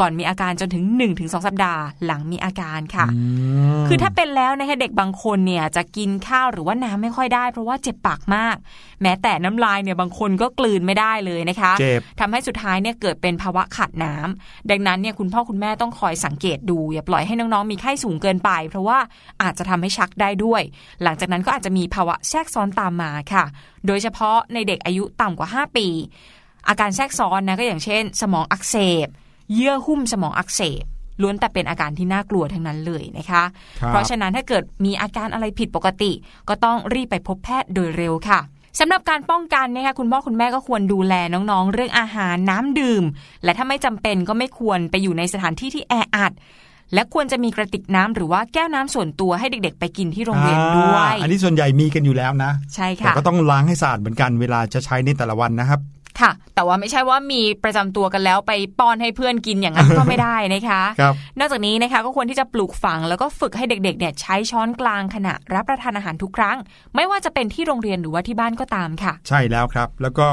[0.00, 0.84] ก่อนมีอาการจนถึง
[1.14, 3.06] 1-2 สัปดาห์ หลังมีอาการค่ะ
[3.88, 8.56] คือถ้าเป็นแล้วนะคะเด็กบางคนเนี่ยจะกินข้าวหรือว่าน้ำไม่ค่อยได้ เพราะว่าเจ็บปากมาก
[9.02, 18.98] แม้แต่น้ำลายเนี่ยบางคนก็กลืนไม่ได้เลยนะคะเจ็บทำให้สุดท้ายเนี่ยเกิดเป็นภาวะขาดน้ำดังนั้นเนี่ยคุณพ่อคุณแม่ต้องคอยสังเกตดูอย่าปล่อยให้น้องๆมีไข้สูงเกินไป เพราะว่า
[19.42, 20.62] อาจจะทำให้ชักได้ด้วย
[21.02, 23.44] หลังจากนั้นก็อาจจะมีภาวะแทรกซ้อนตามมาค่ะ
[23.86, 25.88] โดยเฉพาะในเด็กอายุต่ำกว่า 5 ปี
[26.68, 29.08] อาการแทรกซ้อนนะก็อย่างเช่น สมองอักเสบ
[29.54, 30.84] เยื่อหุ้มสมองอักเสบ
[31.22, 33.42] ล้วนแต่เป็นอาการที่น่ากลัวทั้งนั้นเลยนะคะ
[33.80, 36.12] ครับเพราะฉะนั้นถ้าเกิดมีอาการอะไรผิดปกติ
[36.48, 38.40] ก็ต้องรีบไปพบแพทย์โดยเร็วค่ะ
[38.80, 43.04] สำหรับการป้องกันนะคะคุณพ่อคุณแม่ก็ควรดูแลน้องๆ เรื่องอาหารน้ำดื่ม
[43.44, 46.32] และถ้าไม่จำเป็นก็ไม่ควรไปอยู่ในสถานที่ที่แออัด
[46.94, 55.80] และควรจะมีกระติกน้ำหรือว่าแก้วน้ำส่วนตัวให้เด็ก ๆ ไปกินที่โรงเรียนด้วยอ่าอันนี้ส่วนใหญ่มีกันอยู่แล้วนะ ใช่แต่ค่ะก็ต้องล้างให้สะอาดเหมือนกันเวลาจะใช้ในแต่ละวันนะครับ
[56.20, 66.56] ค่ะ แต่ว่าไม่ใช่ว่ามีประจำตัวกันแล้วไปป้อนให้เพื่อนกินอย่างนั้นก็ไม่ได้นะคะครับนอกจากนี้นะคะก็ควรที่จะปลูกฝังแล้วก็ฝึกให้เด็กๆเนี่ยใช้ช้อนกลางขณะรับประทานอาหารทุกครั้ง
[66.94, 70.28] ไม่ว่าจะเป็นที่โรงเรียนหรือว่าที่บ้านก็ตามค่ะ ใช่แล้วครับ แล้วก็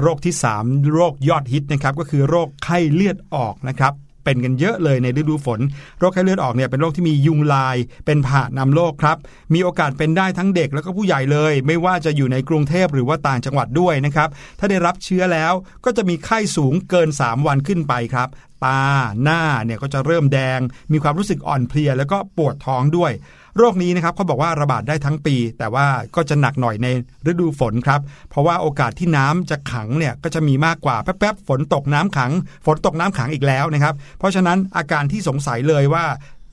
[0.00, 3.92] โรคที่ 3 โรคยอดฮิตนะครับก็คือโรคไข้เลือดออกนะครับ
[4.26, 5.60] เป็นกันเยอะเลยในฤดูฝน
[5.98, 9.16] โรคไข้เลือดออกเนี่ยเป็นโรคที่มียุงลาย เป็นผ่านำโรคครับ
[9.54, 15.52] มีโอกาสเป็นได้ทั้งเด็กแล้วก็ผู้ใหญ่เลย ไม่ว่าจะอยู่ในกรุงเทพหรือว่าต่างจังหวัดด้วยนะครับ ถ้าได้รับเชื้อแล้ว
[15.84, 18.28] ก็จะมีไข้สูงเกิน 3 วันขึ้นไปครับ
[18.64, 18.82] ตา
[19.22, 20.60] หน้าเนี่ยก็จะเริ่มแดง
[20.92, 23.12] มีความรู้สึกอ่อนเพลียแล้วก็ปวดท้องด้วย
[23.58, 26.86] โรคนี้นะครับเขาบอกว่าระบาดได้ทั้งปี แต่ว่าก็จะหนักหน่อยใน
[27.30, 32.32] ฤดูฝนครับ เพราะว่าโอกาสที่น้ำจะขังเนี่ยก็จะมีมากกว่าแป๊บๆฝนตกน้ำขัง
[32.66, 36.04] ฝนตกน้ำขังอีกแล้วนะครับ เพราะฉะนั้นอาการที่สงสัยเลยว่า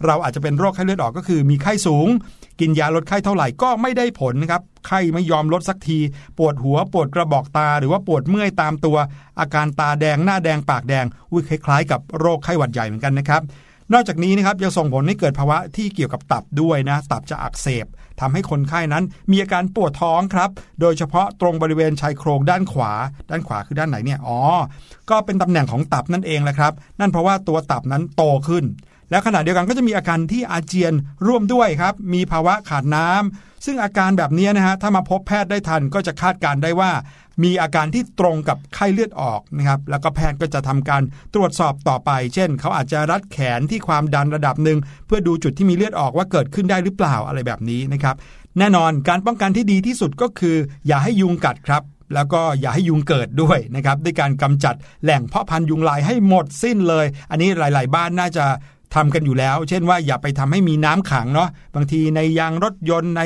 [0.06, 2.08] เราอาจจะเป็นโรคไข้เลือดออกก็คือมีไข้สูง
[2.60, 6.00] กินยาลดไข้เท่าไหร่ก็ไม่ได้ผลนะครับไข้ไม่ยอมลดสักที
[6.38, 8.98] ปวดหัวปวดกระบอกตา หรือว่าปวดเมื่อยตามตัว
[9.40, 13.42] อาการตาแดงหน้าแดงปากแดงอุ้ยคล้ายๆ กับโรคไข้หวัดใหญ่เหมือนกันนะครับ
[13.94, 17.86] นอกจากนี้นะครับยังส่งผลให้เกิดภาวะที่เกี่ยวกับตับด้วยนะ ตับจะอักเสบ
[18.20, 20.50] ทำให้คนไข้นั้นมีอาการปวดท้องครับ
[20.82, 22.92] โดยเฉพาะตรงบริเวณชายโครงด้านขวา
[23.30, 24.40] ด้านขวาคือด้านไหนเนี่ย อ๋อ
[25.10, 28.64] ก็เป็นตำแหน่งของตับนั่นเองแหละครับ นั่นเพราะว่าตัวตับนั้นโตขึ้น
[29.10, 30.94] แล้วขณะเดียวกันก็จะมีอาการที่อาเจียน
[31.28, 36.92] ร่วมด้วยครับ มีภาวะขาดน้ำซึ่งอาการแบบนี้นะฮะถ้ามาพบแพทย์ได้ทันก็จะคาดการได้ว่า
[37.44, 41.02] มีอาการที่ตรงกับไข้เลือดออกนะครับแล้วก็แพทย์ก็จะทำการ
[41.34, 48.16] ตรวจสอบต่อไป เช่น เขาอาจจะรัดแขนที่ความดันระดับหนึ่งเพื่อดูจุดที่มีเลือดออกว่าเกิดขึ้นได้หรือเปล่าอะไรแบบนี้นะครับ
[48.60, 50.56] แน่นอนการป้องกันที่ดีที่สุดก็คือ
[50.88, 58.46] อย่าให้ยุงกัดครับแล้วก็อย่าให้ยุงเกิดด้วยนะครับด้วยการกำจัดแหล่งเพาะพันธุ์ยุงลายให้หมดสิ้นเลย อันนี้หลาย ๆ บ้านน่าจะ
[58.96, 63.22] ทำกันอยู่แล้ว เช่นว่าอย่าไปทำให้มีน้ำขังเนาะบางทีในยางรถยนต์ใน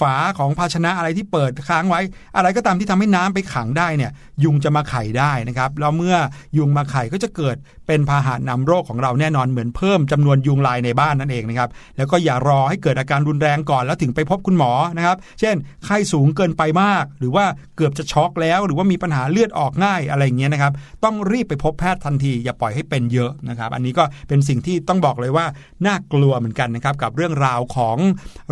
[0.00, 2.00] ฝาของภาชนะอะไรที่เปิดค้างไว้
[2.36, 4.10] อะไรก็ตามที่ทำให้น้ำไปขังได้เนี่ย
[4.44, 6.16] ยุงจะมาไข่ได้นะครับแล้วเมื่อ
[6.58, 7.56] ยุงมาไข่ก็จะเกิด
[7.90, 17.44] เป็นพาหะนำโรคของเราแน่นอนเหมือนเพิ่มจำนวนยุงลายในบ้านนั่นเองนะครับแล้วก็อย่ารอให้เกิดอาการรุนแรงก่อนแล้วถึงไปพบคุณหมอนะครับ เช่น ไข้สูงเกินไปมาก หรือว่า
[17.76, 20.72] เกือบจะช็อกแล้ว หรือว่ามีปัญหาเลือดออกง่ายอะไรอย่างเงี้ยนะครับ
[21.04, 25.46] ต้องรีบไปพบแพทย์ทันที อย่าปล่อยให้เป็นเยอะนะครับ อันนี้ก็เป็นสิ่งที่ต้องบอกเลยว่า
[25.86, 27.96] น่ากลัวเหมือนกันนะครับกับเรื่องราวของ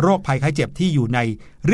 [0.01, 1.19] โรคภัยไข้เจ็บที่อยู่ใน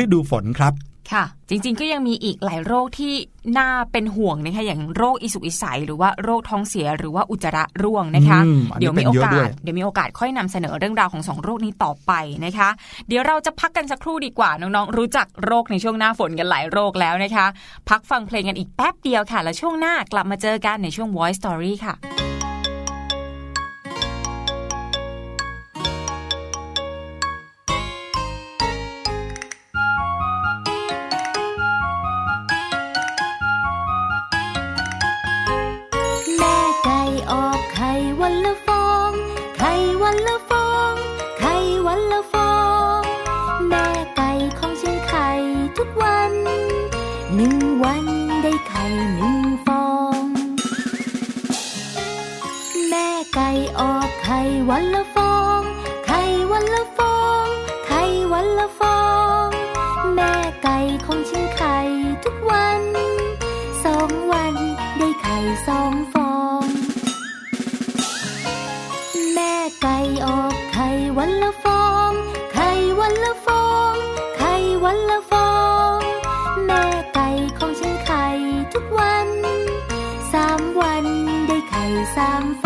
[0.02, 0.74] ฤดูฝนครับ
[1.12, 3.14] ค่ะ จริงๆก็ยังมีอีกหลายโรคที่
[3.58, 12.12] น่าเป็นห่วงนะคะอย่างโรคอิสุกอิสัยหรือว่าโรคท้องเสียหรือว่าอุจจาระร่วงนะคะอืมอันนี้เดี๋ยวมีโอเป็นเยอะกาด้วสยเดี๋ยวมีโอกาสค่อยนำเสนอเรื่องราวของสองโรคนี้ต่อไป
[12.44, 12.68] นะคะ
[13.08, 17.46] เดี๋ยวเราจะพักกันสักครู่ดีกว่าน้องๆรู้จักโรคในช่วงหน้าฝนกันหลายโรคแล้วนะคะ
[17.88, 21.96] พักฟังเพลงกันอีกแป๊บเดียวค่ะ แล้วช่วงหน้ากลับมาเจอกันในช่วง Voice Story ค่ะ
[54.70, 55.60] วันละฟอง
[56.06, 56.20] ไข่
[56.52, 57.44] วันละฟอง
[57.86, 58.02] ไข่
[58.32, 59.00] วันละฟอ
[59.44, 59.46] ง
[60.14, 60.76] แม่ไก่
[61.06, 61.76] ของฉันไข่
[62.24, 62.82] ทุกวัน
[63.84, 64.54] สองวัน
[64.98, 65.36] ได้ไข่
[65.68, 66.32] สองฟอ
[66.64, 66.66] ง
[69.34, 72.10] แม่ไก่ออกไข่วันละฟอง
[72.52, 73.94] ไข่วันละฟอง
[74.36, 74.52] ไข่
[74.84, 75.50] วันละฟอ
[75.96, 75.98] ง
[76.66, 78.26] แม่ไก่ของฉันไข่
[78.72, 79.28] ทุกวัน
[80.32, 81.04] สามวัน
[81.46, 81.84] ได้ไข่
[82.16, 82.65] สามฟอ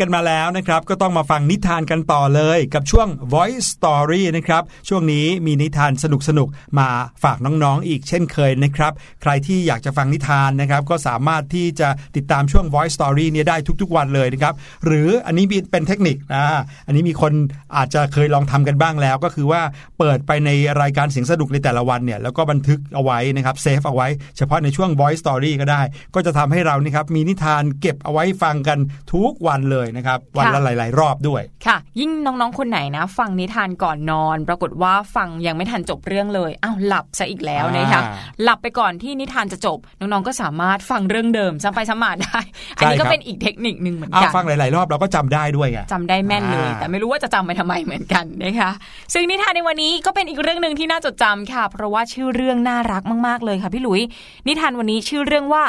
[0.00, 6.88] กันมาแล้วนะครับ ก็ต้องมาฟังนิทานกันต่อเลย กับช่วง Voice Story นะครับ ช่วงนี้มีนิทานสนุกๆมา
[7.22, 8.92] ฝากน้องๆอีกเช่นเคยนะครับ
[9.22, 14.54] ใครที่อยากจะฟังนิทานนะครับ ก็สามารถที่จะติดตามช่วง Voice Story เนี่ยได้ทุกๆวันเลยนะครับ
[14.86, 16.44] หรืออันนี้เป็นเทคนิคนะ
[16.86, 17.32] อันนี้มีคน
[17.76, 19.62] อาจจะเคยลองทำกันบ้างแล้ว ก็คือว่า
[19.98, 25.82] เปิดไปในรายการเสียงสนุกในแต่ละวันเนี่ยแล้วก็บันทึกเอาไว้นะครับเซฟเอาไว้ เฉพาะในช่วง Voice Story ก็ได้
[26.14, 28.78] ก็จะทำให้เรานี่ครับมีนิทานเก็บเอาไว้ฟังกัน
[29.12, 38.12] ทุกวันเลยนะครับ วันละหลาย ๆ รอบด้วย ค่ะ ยิ่งน้องๆคนไหนนะ ฟังนิทานก่อนนอน ปรากฏว่าฟังยังไม่ทันจบเรื่องเลยอ้าวหลับซะอีกแล้วนะคะอ่า
[38.42, 42.38] หลับไปก่อนที่นิทานจะจบ น้องๆก็สามารถฟังเรื่องเดิมซ้ำไปซ้ำมาได้
[42.76, 48.70] อันนี้ก็เป็นอีกเทคนิคหนึ่งเหมือนอ้าวกันฟังหลาย ๆ รอบเราก็จำได้ด้วยไงจำได้แม่นเลยอ่าแต่ไม่รู้ว่าจะจำไปทำไมเหมือนกันนะคะ
[49.14, 54.00] ซึ่งนิทานในวันนี้ก็เป็นอีกเรื่องหนึ่งที่น่าจดจำค่ะ เพราะว่าชื่อเรื่องน่ารักมาก ๆ เลยค่ะพี่หลุย
[54.48, 55.62] นิทานวันนี้ชื่อเรื่องว่า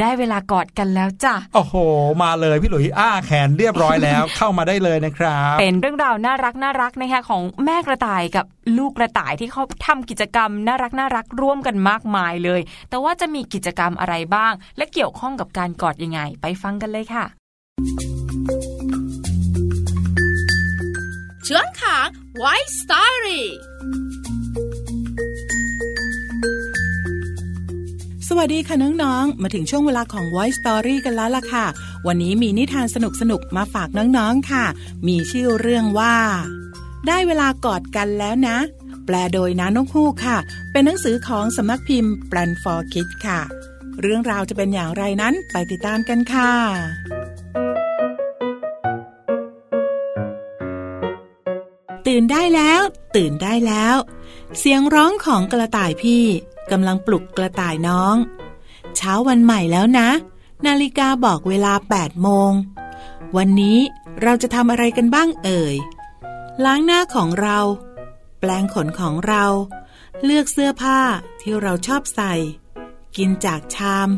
[0.00, 1.74] ได้เวลากอดกันแล้วจ้ะ โอ้โห
[2.22, 8.44] มาเลยพี่หลุยอ้าแขนเรียบร้อยแล้ว เข้ามาได้เลยนะครับ เป็นเรื่องราวน่ารักน่ารักนะคะของแม่กระต่ายกับ
[8.78, 12.60] ลูกกระต่ายที่เขาทำกิจกรรมน่ารักน่ารักร่วมกันมากมายเลย
[12.90, 17.24] แต่ว่าจะมีกิจกรรมอะไรบ้าง และเกี่ยวข้องกับการกอดยังไง ไปฟังกันเลยค่ะ
[21.48, 22.06] ช่วงของ
[22.42, 23.67] White Story ส
[28.30, 31.66] สวัสดีค่ะน้องๆ มาถึงช่วงเวลาของ Voice Story กันแล้วล่ะค่ะ
[32.06, 32.96] วันนี้มีนิทานส
[33.30, 34.64] นุกๆ มาฝากน้องๆ ค่ะ
[35.08, 36.16] มีชื่อเรื่องว่า
[37.06, 38.58] ได้เวลากอดกันแล้วนะ
[39.06, 40.38] แปลโดยน้านกฮูกค่ะ
[40.72, 43.40] เป็นหนังสือของสำนักพิมพ์ Plan for Kids ค่ะ
[44.00, 46.52] เรื่องราวจะเป็นอย่างไรนั้นไปติดตามกันค่ะ
[52.06, 52.80] ตื่นได้แล้ว
[53.16, 53.96] ตื่นได้แล้ว
[54.58, 56.24] เสียงร้องของกระต่ายพี่
[56.70, 58.16] กำลังปลุกกระต่ายน้อง
[58.96, 60.08] เช้าวันใหม่แล้วนะ
[60.66, 62.52] นาฬิกาบอกเวลา8โมง
[63.36, 63.78] วันนี้
[64.22, 65.76] เราจะทำอะไรกันบ้างเอ่ย
[66.64, 67.58] ล้างหน้าของเรา
[68.40, 69.44] แปลงขนของเรา
[70.24, 71.00] เลือกเสื้อผ้า
[71.40, 72.34] ที่เราชอบใส่
[73.16, 74.08] กินจากชาม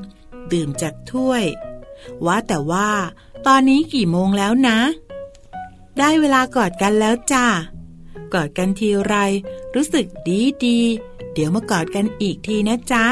[0.53, 1.45] ดื่มจากถ้วย
[2.27, 2.91] ว่าแต่ว่า
[3.47, 4.79] ตอนนี้กี่โมงแล้วนะ
[5.99, 7.47] ได้เวลากอดกันแล้วจ้า
[8.35, 9.15] กอดกันทีไร
[9.75, 10.79] รู้สึกดีดี
[11.33, 13.07] เดี๋ยวมากอดกันอีกทีนะจ๊ะ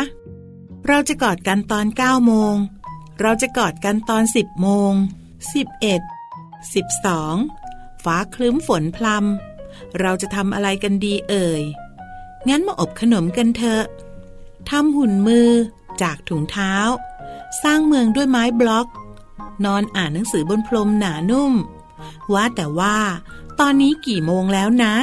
[0.86, 2.54] เราจะกอดกันตอน9โมง
[3.20, 4.92] เราจะกอดกันตอน 10โมง
[5.72, 11.62] 11 12ฟ้าคลึ้มฝนพลำเราจะทำอะไรกันดีเอ่ย
[12.48, 13.84] งั้นมาอบขนมกันเถอะ
[14.70, 15.50] ทำหุ่นมือ
[16.02, 16.74] จากถุงเท้า
[17.62, 18.86] สร้างเมืองด้วยไม้บล็อก
[19.64, 21.52] นอนอ่านหนังสือบนพรมหนานุ่ม
[22.32, 22.98] ว่าแต่ว่า
[23.60, 24.94] ตอนนี้กี่โมงแล้วนะ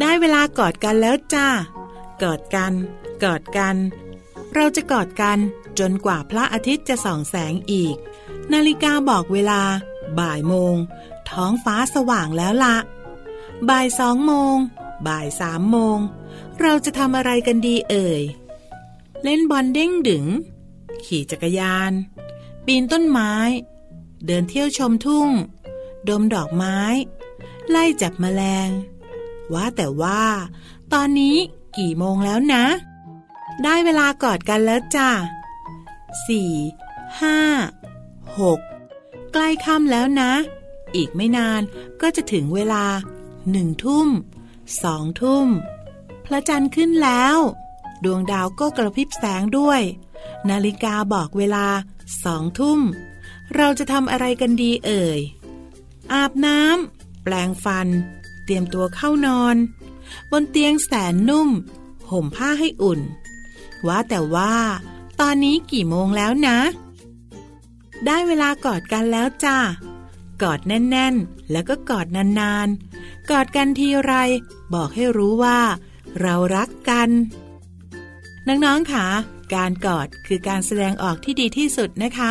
[0.00, 1.48] ได้เวลากอดกันแล้วจ้า
[2.22, 2.72] กอดกัน
[3.24, 3.76] กอดกัน
[4.54, 5.38] เราจะกอดกัน
[5.78, 7.96] จนกว่าพระอาทิตย์จะส่องแสงอีก
[8.52, 9.62] นาฬิกาบอกเวลา
[10.18, 10.74] บ่ายโมง
[11.30, 12.76] ท้องฟ้าสว่างแล้วละ
[13.68, 14.56] บ่ายสองโมง
[15.06, 15.98] บ่ายสามโมง
[16.60, 18.22] เราจะทำอะไรกันดีเอ่ย
[19.22, 20.24] เล่นบอลเด้งดึง
[21.04, 21.92] ขี่จักรยาน
[22.66, 23.32] ปีนต้นไม้
[24.26, 25.30] เดินเที่ยวชมทุ่ง
[26.08, 26.78] ดมดอกไม้
[27.70, 28.68] ไล่จับแมลง
[29.52, 30.22] ว่าแต่ว่า
[30.92, 31.36] ตอนนี้
[31.78, 32.64] กี่โมงแล้วนะ
[33.64, 35.10] ได้เวลากอดกันแล้วจ้ะ
[36.26, 36.52] สี่
[37.20, 37.38] ห้า
[38.38, 38.58] หก
[39.32, 40.32] ใกล้ค่ำแล้วนะ
[40.96, 41.60] อีกไม่นาน
[42.00, 42.84] ก็จะถึงเวลา
[43.50, 44.08] หนึ่งทุ่ม
[44.82, 45.46] สองทุ่ม
[46.24, 47.36] พระจันทร์ขึ้นแล้ว
[48.04, 49.80] ดวงดาวก็กระพริบแสงด้วย
[50.50, 51.66] นาฬิกาบอกเวลา
[52.24, 52.80] สองทุ่ม
[53.56, 55.20] เราจะทำอะไรกันดีเอ่ย
[56.12, 56.95] อาบน้ำ
[57.26, 57.88] ปลงฟัน
[58.44, 59.56] เตรียมตัวเข้านอน
[60.30, 61.48] บนเตียงแสนนุ่ม
[62.10, 63.00] ห่มผ้าให้อุ่น
[63.86, 64.54] ว่าแต่ว่า
[65.20, 66.58] ตอนนี้กี่โมงแล้วนะ
[68.06, 69.58] ได้เวลากอดกันแล้วจ้า
[70.42, 72.06] กอดแน่น ๆ แล้วก็กอด
[72.40, 74.12] นานๆ กอดกันทีไร
[74.74, 75.58] บอกให้รู้ว่า
[76.20, 77.08] เรารักกัน
[78.48, 79.06] น้องๆค่ะ
[79.54, 82.30] การกอดคือการแสดงออกที่ดีที่สุดนะคะ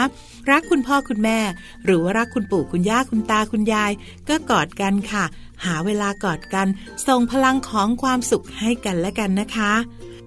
[0.51, 1.39] รักคุณพ่อคุณแม่
[1.85, 3.91] หรือว่ารักคุณปู่คุณย่าคุณตาคุณยาย
[4.29, 5.23] ก็กอดกันค่ะ
[5.65, 6.67] หาเวลากอดกัน
[7.07, 9.73] ส่งพลังของความสุขให้กันและกันนะคะ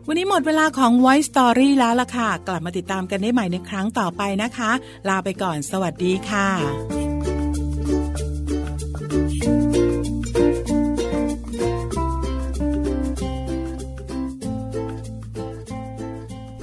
[0.06, 4.70] วันนี้หมดเวลาของ Voice Story แล้วล่ะค่ะ กลับมาติดตามกันได้ใหม่ในครั้งต่อไปนะคะ
[5.08, 6.48] ลาไปก่อน สวัสดีค่ะ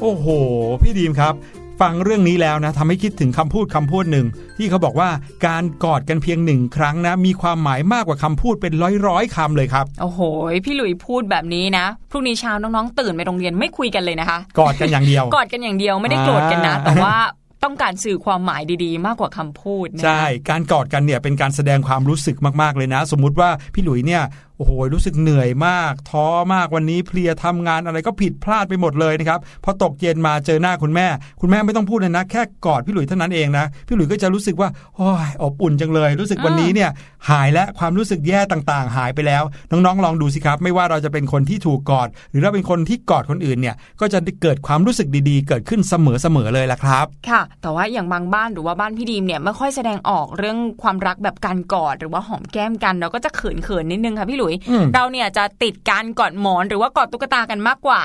[0.01, 0.27] โอ้โห
[0.81, 1.33] พี่ดีมครับ
[1.81, 4.25] ฟังเรื่องนี้แล้วนะทำให้คิดถึงคำพูดคำพูดหนึ่ง
[4.57, 5.09] ที่เขาบอกว่า
[5.47, 10.19] การกอดกันเพียงหนึ่งครั้งนะ มีความหมายมากกว่าคำพูดเป็นร้อยร้อยๆคำเลยครับ โอ้โห
[10.65, 17.15] พี่หลุยพูดแบบนี้นะพรุ่งนี้เช้าน้องๆ ตื่นไปโรงเรียนไม่คุยกันเลยนะคะ กอดกันอย่างเดียว กอดกันอย่างเดียวไม่ได้โกรธกันนะอ่าแต่ว่า
[17.63, 24.23] ต้องการสื่อความหมายดีๆ มากกว่าคำพูดนะคะใช่ การกอดกันเนี่ยเป็นการแสดงความรู้สึกมากๆเลยนะ สมมุติว่าพี่หลุยเนี่ย
[24.57, 31.07] โอ้โหรู้สึกเหนื่อยมาก ท้อมากวันนี้เพลียทำงานอะไรก็ผิดพลาดไปหมดเลยนะครับพอตกเย็นมาเจอหน้าคุณแม่
[31.41, 36.89] คุณแม่ไม่ต้องพูดเลยนะ แค่กอดพี่หลุยเท่านั้นเองนะพี่หลุยก็จะรู้สึกว่าโอ้ยอบอุ่นจังเลย รู้สึกวันนี้เนี่ย
[37.29, 58.01] หายและความรู้สึกแย่ต่างๆ หายไปแล้ว น้องๆ ลองดูสิครับ ไม่ว่าเราจะเป็นคนที่ถูกกอด หรือเราเป็นคนที่กอดคนอื่นเนี่ยก็จะเกิดความรู้สึกดีๆ เกิดขึ้นเสมอๆเลยละครับ ค่ะ แต่ว่าอย่างบางบ้านหรือว่าบ้านพี่ดีมเนี่ยไม่ค่อยแสดงออกเรื่องความรักแบบการกอดหรือว่าหอมแก้มกันเราก็จะเขินๆนิดนึงค่ะพี่หลุยอืมเราเนี่ยจะติดการกอดหมอนหรือว่ากอดตุ๊กตากันมากกว่า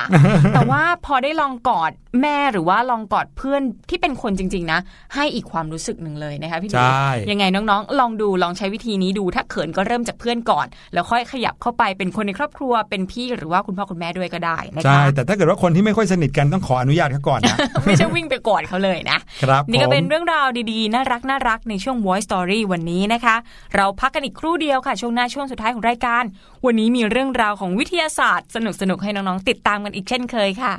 [0.53, 1.91] แต่ว่าพอได้ลองกอด
[2.21, 4.79] แม่หรือว่าลองกอดเพื่อนที่เป็นคนจริง ๆ นะ
[5.15, 23.35] ให้อีกความรู้สึกหนึ่งเลยนะคะพี่หลุใช่ยยังไงน้องๆ ลองดูลองใช้วิธีนี้ดูถ้าเขินก็เริ่มจากเพื่อนก่อน แล้วค่อยขยับเข้าไปเป็นคนในครอบครัวเป็นพี่หรือว่าคุณพ่อคุณแม่ด้วยก็ได้นะใช่คะแต่ถ้าเกิดว่าคนที่ไม่ค่อยสนิทกันต้องขออนุญาตเขาก่อนนะไม่ใช่วิ่งไปกอดเขาเลยนะครับนี่ก็ผมเป็นเรื่องราวดีๆ น่ารักน่ารักในช่วง Voice Story วันนี้นะคะ
[23.75, 26.23] เราพักกันอีกครู่เดียวค่ะช่วงหน้าช่วงสุดท้ายของรายการ
[26.65, 30.73] วันนี้มีเรื่องราวของวิทยาศาสตร์ สนุกๆให้น้องๆติดตามกันอีกเช่นเคยค่ะ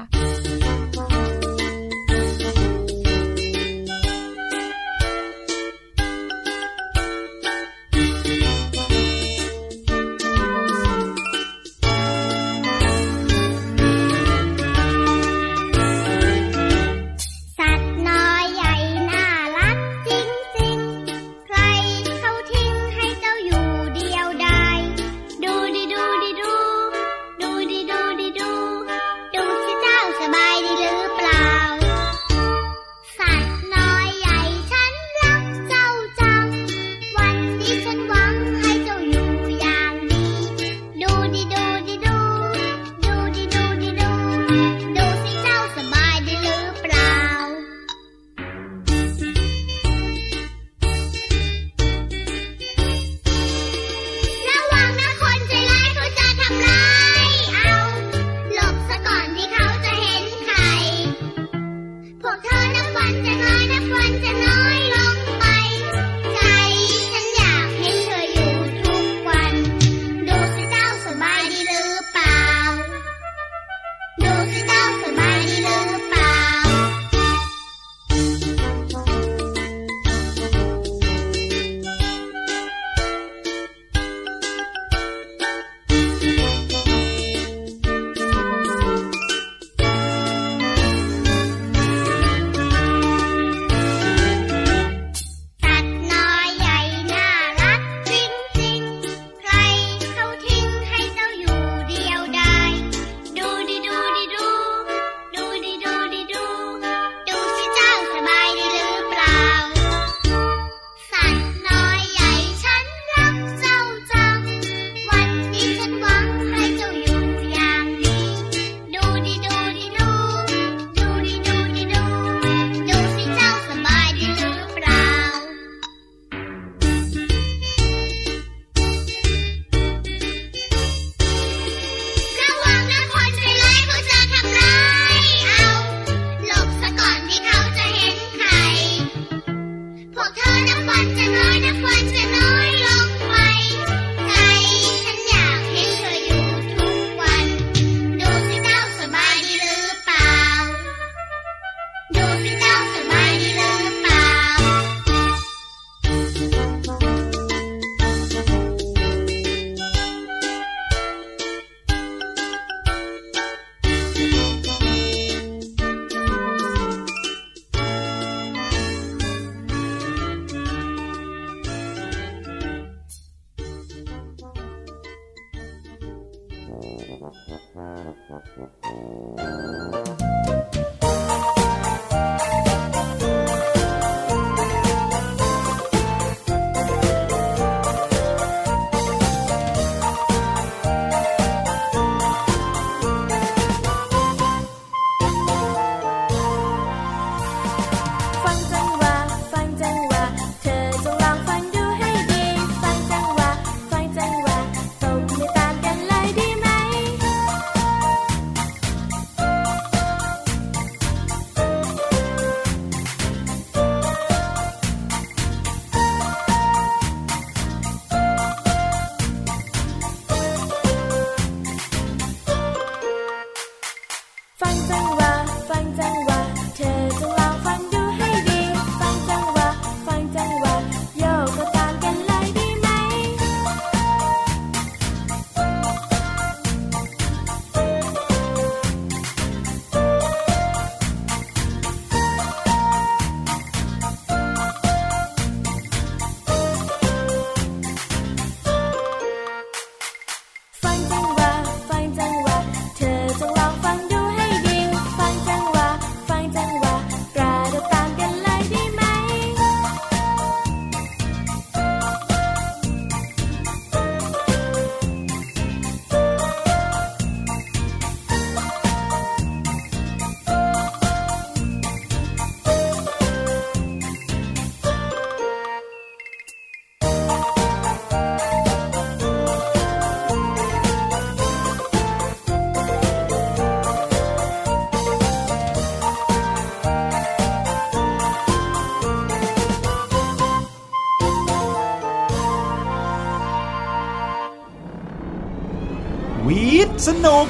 [296.72, 297.46] วีดสนุก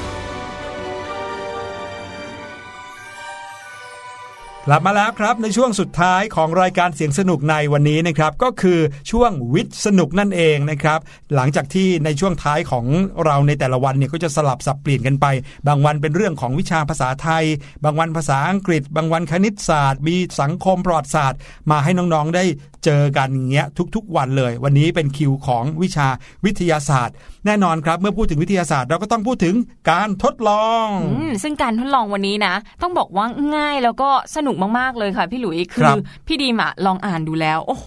[4.65, 8.79] กลับมาแล้วครับในช่วงสุดท้ายของรายการเสียงสนุกในวันนี้นะครับ ก็คือ
[9.11, 10.99] ช่วงวิทย์สนุกนั่นเองนะครับ
[11.35, 12.85] หลังจากที่ในช่วงท้ายของ
[13.25, 15.25] เราในแต่ละวันเนี่ยก็จะสลับสับเปลี่ยนกันไป
[15.67, 17.45] บางวันเป็นเรื่องของวิชาภาษาไทย
[17.83, 21.39] บางวันภาษาอังกฤษ บางวันคณิตศาสตร์ มีสังคมประวัติศาสตร์
[21.71, 22.43] มาให้น้องๆได้
[22.85, 26.07] เจอกันอย่างเงี้ยทุกๆ วันเลย วันนี้เป็นคิวของวิชา
[26.45, 27.15] วิทยาศาสตร์
[27.45, 29.55] แน่นอนครับ เมื่อพูดถึงวิทยาศาสตร์เราก็ต้องพูดถึง
[29.91, 33.25] การทดลองอืมซึ่งการทดลองวันนี้นะ ต้องบอกว่า
[33.55, 37.85] ง่ายแล้วก็สนุกมากๆเลยค่ะพี่หลุยคืครัอบพี่ดีมอะลองอ่านดูแล้ว โอ้โห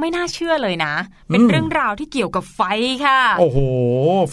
[0.00, 0.94] ไม่น่าเชื่อเลยนะ
[1.28, 2.60] เป็นอืมเรื่องราวที่เกี่ยวกับไฟ
[3.04, 3.58] ค่ะ โอ้โห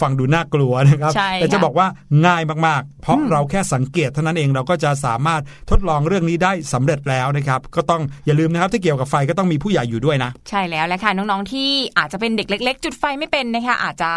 [0.02, 1.86] ฟังดูน่ากลัวนะครับใช่แต่จะค่ะบอกว่า
[2.26, 14.10] ง่ายมากๆ เพราะเราแค่สังเกตเท่านั้นเองเราก็จะสามารถทดลองเรื่องนี้ได้สำเร็จแล้วนะครับ ก็ต้องอย่าลืมนะครับถ้าเกี่ยวกับไฟก็ต้องมีผู้ใหญ่อยู่ด้วยนะ ใช่แล้วแหละค่ะน้องๆที่อาจจะเป็นเด็กเล็ก ๆ จุดไฟไม่เป็นนะคะอาจจะ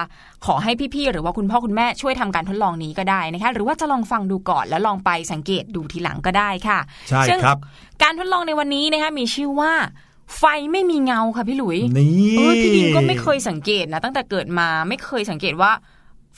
[0.45, 6.79] ขอให้พี่ๆหรือว่าคุณพ่อคุณแม่ช่วยทำการทดลองนี้ก็ได้นะคะหรือว่าจะลองฟังดูก่อนแล้วลองไปสังเกตดูทีหลังก็ได้ค่ะ
[7.09, 7.57] ใช่ซึ่งครับ
[8.03, 9.73] การทดลองในวันนี้นะคะมีชื่อว่า
[10.37, 15.71] ไฟไม่มีเงาค่ะพี่หลุยนี่เออพี่ดิมก็ไม่เคยสังเกตนะตั้งแต่เกิดมาไม่เคยสังเกตว่า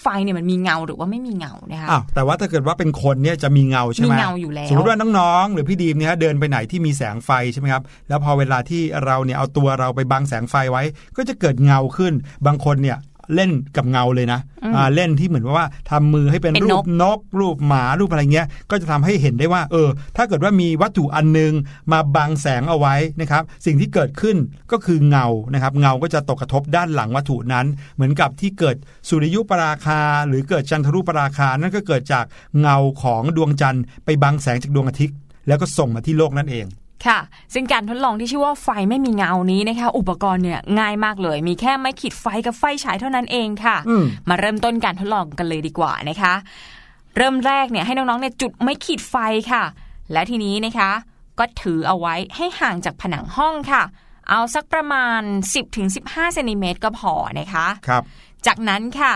[0.01, 10.83] ไฟเนี่ยมันมีเงาหรือว่าไม่มีเงานะคะอ้าวแต่ว่าถ้าเกิดว่าเป็นคนเนี่ยจะมีเงาใช่ไหมมีเงาอยู่แล้วสมมติว่าน้องๆ หรือพี่ดีมเนี่ยเดินไปไหนที่มีแสงไฟใช่ไหมครับ แล้วพอเวลาที่เราเนี่ยเอาตัวเราไปบังแสงไฟไว้
[11.17, 12.13] ก็จะเกิดเงาขึ้น
[12.45, 12.97] บางคนเนี่ย
[13.36, 14.39] เล่นกับเงาเลยนะ
[14.75, 21.53] อ่าเล่นที่เหมือนว่าทำมือให้เป็นเป็นรูนปกนก รูปหมารูปอะไรเงี้ย ก็จะทำให้เห็นได้ว่า เออ ถ้าเกิดว่ามีวัตถุอันนึง
[21.91, 24.38] มาบังแสงเอาไว้นะครับ สิ่งที่เกิดขึ้น
[24.71, 27.65] ก็คือเงานะครับ เงาก็จะตกกระทบด้านหลังวัตถุนั้น
[27.95, 28.75] เหมือนกับที่เกิด
[29.09, 32.25] สุริยุปราคา หรือเกิดจันทรุปราคา นั่นก็เกิดจาก
[32.61, 35.17] เงาของดวงจันทร์ไปบังแสงจากดวงอาทิตย์
[35.47, 36.65] แล้วก็ส่งมาที่โลกนั่นเอง
[37.06, 37.20] ค่ะ
[37.54, 46.34] ซึ่งการทดลองที่ชื่อว่าไฟไม่มีเงานี้นะคะ อุปกรณ์เนี่ยง่ายมากเลย มีแค่ไม้ขีดไฟกับไฟฉายเท่านั้นเองค่ะอืมมาเริ่มต้นการทดลองกันเลยดีกว่านะคะ
[47.18, 49.16] เริ่มแรกเนี่ยให้น้องๆเนี่ยจุดไม้ขีดไฟ
[49.52, 49.64] ค่ะ
[50.12, 50.91] และทีนี้นะคะ
[51.39, 53.84] ก็ถือเอาไว้ให้ห่างจากผนังห้องค่ะ
[54.30, 55.22] เอาสักประมาณ
[55.78, 58.04] 10-15เซนติเมตรก็พอนะคะครับ
[58.47, 59.14] จากนั้นค่ะ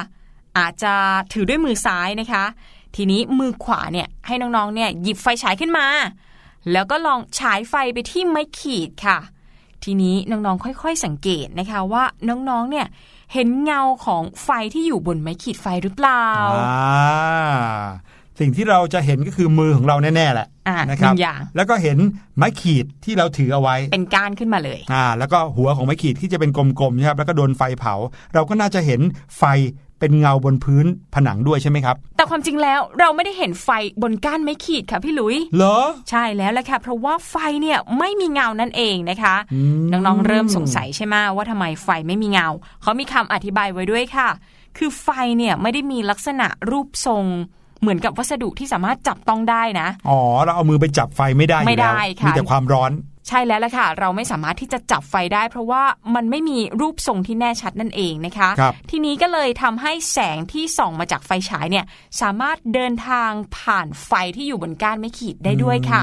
[0.57, 0.93] อาจจะ
[1.33, 2.43] ถือด้วยมือซ้ายนะคะ
[2.95, 5.85] ทีนี้มือขวาเนี่ยให้น้องๆเนี่ยหยิบไฟฉายขึ้นมา
[6.71, 9.19] แล้วก็ลองฉายไฟไปที่ไม้ขีดค่ะ
[9.83, 12.87] ทีนี้น้องๆค่อยๆสังเกตนะคะว่าน้องๆเนี่ย
[13.33, 16.25] เห็นเงาของไฟที่อยู่บนไม้ขีดไฟหรือเปล่า
[16.57, 17.83] อ่า
[18.39, 21.97] สิ่งที่เราจะเห็นก็คือมือของเราแน่ๆแหละอะนะครับหนึ่งอย่างแล้วก็เห็น
[22.37, 27.95] ไม้ขีดที่เราถือเอาไว้ เป็นก้านขึ้นมาเลยอ่าแล้วก็หัวของไม้ขีดที่จะเป็นกลมๆนะครับแล้วก็โดนไฟเผา
[28.33, 29.01] เราก็น่าจะเห็น
[29.37, 29.43] ไฟ
[30.03, 30.85] เป็นเงาบนพื้น
[31.15, 33.69] ผนังด้วยใช่ไหมครับ แต่ความจริงแล้วเราไม่ได้เห็นไฟ
[34.01, 35.77] บนก้านไม้ขีดค่ะพี่หลุยเหรอ
[36.09, 42.47] ใช่แล้วแหละค่ะ เพราะว่าไฟเนี่ยไม่มีเงานั่นเองนะคะอืมน้องๆเริ่มสงสัยใช่ไหมว่าทำไมไฟไม่มีเงา
[42.81, 44.29] เขามีคำอธิบายไว้ด้วยค่ะ
[44.77, 47.25] คือไฟเนี่ยไม่ได้มีลักษณะรูปทรง
[47.81, 52.91] เหมือนกับวัสดุที่สามารถจับต้องได้นะ อ๋อ เราเอามือไปจับไฟไม่ได้อยู่ไม่ได้แล้วค่ะมีแต่ความร้อน
[53.27, 55.83] ใช่แล้วล่ะค่ะ เราไม่สามารถที่จะจับไฟได้ เพราะว่า
[56.15, 61.85] มันไม่มีรูปทรงที่แน่ชัดนั่นเองนะคะครับทีนี้ก็เลยทำให้แสงที่ส่องมาจากไฟฉายเนี่ย
[62.21, 66.01] สามารถเดินทางผ่านไฟที่อยู่บนก้านไม้ขีดได้ด้วยค่ะ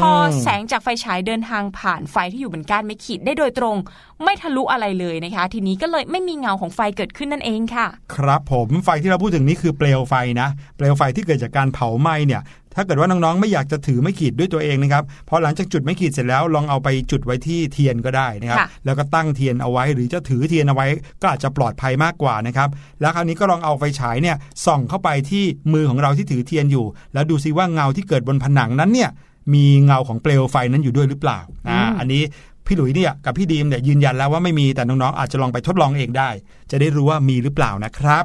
[0.00, 0.12] พอ
[0.42, 3.76] แสงจากไฟฉายเดินทางผ่านไฟที่อยู่บนก้านไม้ขีดได้โดยตรง
[4.22, 12.42] ไม่ทะลุอะไรเลยนะคะ ทีนี้ก็เลยไม่มีเงาของไฟเกิดขึ้นนั่นเองค่ะ ครับผมไฟที่เราพูดถึงนี้คือเปลวไฟนะ เปลวไฟที่เกิดจากการเผาไหม้เนี่ย
[12.76, 20.86] ถ้าเกิดว่าน้องๆไม่อยากจะถือไม้ขีดด้วยตัวเองนะครับพอหลังจากจุดไม้ขีดเสร็จแล้วลองเอาไปจุดไว้ที่เทียนก็ได้นะครับค่ะแล้วก็ตั้งเทียนเอาไว้หรือจะถือเทียนเอาไว้
[21.22, 22.68] ก็อาจจะปลอดภัยมากกว่านะครับ
[23.00, 29.10] แล้วคราวนี้ก็ลองเอาไฟฉายเนี่ยส่องเข้าไปที่มือของเราที่ถือเทียนอยู่ แล้วดูซิว่าเงาที่เกิดบนผนังนั้นเนี่ย
[29.54, 32.22] มีเงาของเปลวไฟนั้นอยู่ด้วยหรือเปล่าอ่าอันนี้
[32.66, 36.30] พี่หลุยเนี่ยกับพี่ดีมเนี่ยยืนยันแล้วว่าไม่มีแต่น้องๆอาจจะลองไปทดลองเองได้
[36.70, 38.24] จะได้รู้ว่ามีหรือเปล่านะครับ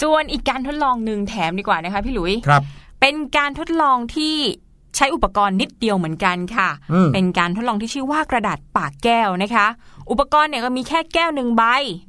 [0.00, 2.62] ส่วนอีกการทดลองหนึ่งแถมดีกว่านะคะพี่หลุยครับ
[3.06, 4.36] เป็นการทดลองที่
[4.96, 9.66] ใช้อุปกรณ์นิดเดียวเหมือนกันค่ะอืมเป็นการทดลองที่ชื่อว่ากระดาษปากแก้วนะคะ
[10.10, 11.64] อุปกรณ์เนี่ยก็มีแค่แก้วหนึ่งใบ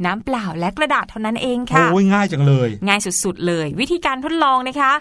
[0.06, 4.92] น้ำเปล่าและกระดาษเท่านั้นเองค่ะ โอ้ยง่ายจังเลย ง่ายสุดๆเลย วิธีการทดลองนะคะ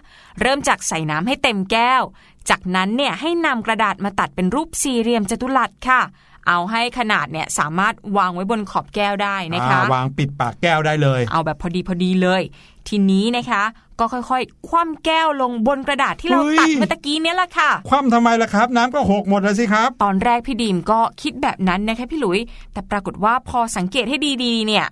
[0.41, 2.03] เริ่มจากใส่น้ำให้เต็มแก้ว
[2.51, 6.03] จากนั้นเนี่ยให้นำกระดาษมาตัดเป็นรูปสี่เหลี่ยมจัตุรัสค่ะ
[6.49, 12.43] เอาให้ขนาดเนี่ยสามารถวางไว้บนขอบแก้วได้นะคะอ่าวางปิดปากแก้วได้เลย เอาแบบพอดีพอดีเลย
[12.89, 13.63] ทีนี้นะคะ
[14.01, 22.39] ก็ค่อยๆ คว่ำแก้วลงบนกระดาษที่เราเฮ้ยตัดเมื่อตะกี้เนี้แหละค่ะ คว่ำทำไมล่ะครับ น้ำก็หกหมดแล้วสิครับ ตอนแรกพี่ดีมก็คิดแบบนั้นนะคะพี่หลุย
[22.73, 24.87] แต่ปรากฏว่าพอสังเกตให้ดีๆ เนี่ย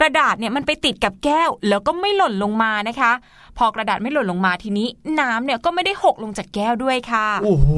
[0.00, 3.12] กระดาษเนี่ยมันไปติดกับแก้วแล้วก็ไม่หล่นลงมานะคะ
[3.58, 4.88] พอกระดาษไม่หล่นลงมาทีนี้
[5.20, 7.68] น้ำเนี่ยก็ไม่ได้หกลงจากแก้วด้วยค่ะ โอ้โห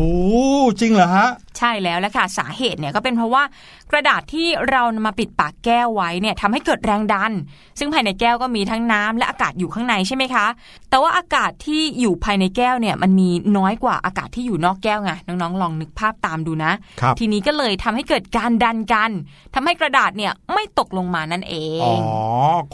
[0.80, 3.42] จริงเหรอฮะ ใช่แล้วละค่ะสาเหตุเนี่ยก็เป็นเพราะว่า
[3.90, 7.32] กระดาษที่เรานำมาปิดปากแก้วไว้เนี่ยทำให้เกิดแรงดัน
[7.78, 10.46] ซึ่งภายในแก้วก็มีทั้งน้ำและอากาศอยู่ข้างในใช่ไหมคะ
[10.90, 19.10] แต่ว่าอากาศที่อยู่ภายในแก้วเนี่ยมันมีน้อยกว่าอากาศที่อยู่นอกแก้วไงน้องๆ ลองนึกภาพตามดูนะครับทีนี้ก็เลยทำให้เกิดการดันกัน
[19.54, 21.54] ทำให้กระดาษเนี่ยไม่ตกลงมานั่นเอ
[21.84, 22.00] อ๋อง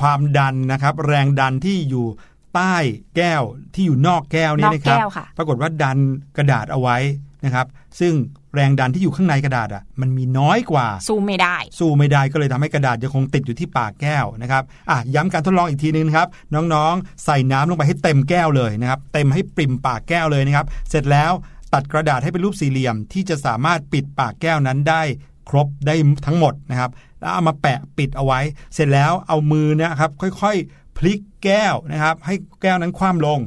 [0.01, 2.07] ความดันนะครับ แรงดันที่อยู่
[2.55, 2.75] ใต้
[3.17, 3.43] แก้ว
[3.75, 5.99] ที่อยู่นอกแก้วนี่นอกนะครับแก้วค่ะปรากฏว่าดัน
[6.37, 6.97] กระดาษเอาไว้
[7.45, 7.67] นะครับ
[8.01, 8.15] ซึ่ง
[8.55, 21.33] แรงดันที่อยู่ข้างในกระดาษอะมันมีน้อยกว่า สู้ไม่ได้ สู้ไม่ได้ก็เลยทำให้กระดาษยังคงติดอยู่ที่ปากแก้วนะครับอะย้ำการทดลองอีกทีนึงนะครับ น้องๆ ใส่น้ำลงไปให้เต็มแก้วเลยนะครับ เต็มให้ปริ่มปากแก้วเลยนะครับ เสร็จแล้ว
[21.75, 25.03] ตัดกระดาษให้เป็นรูปสี่เหลี่ยม ที่จะสามารถปิดปากแก้วนั้นได้
[25.49, 25.95] ครบได้
[26.27, 26.91] ทั้งหมดนะครับ
[27.21, 28.41] แล้วเอามาแปะปิดเอาไว้
[28.75, 33.41] เสร็จแล้วเอามือเนะครับ ค่อยๆ พลิกแก้วนะครับ ให้แก้วนั้นคว่ำลง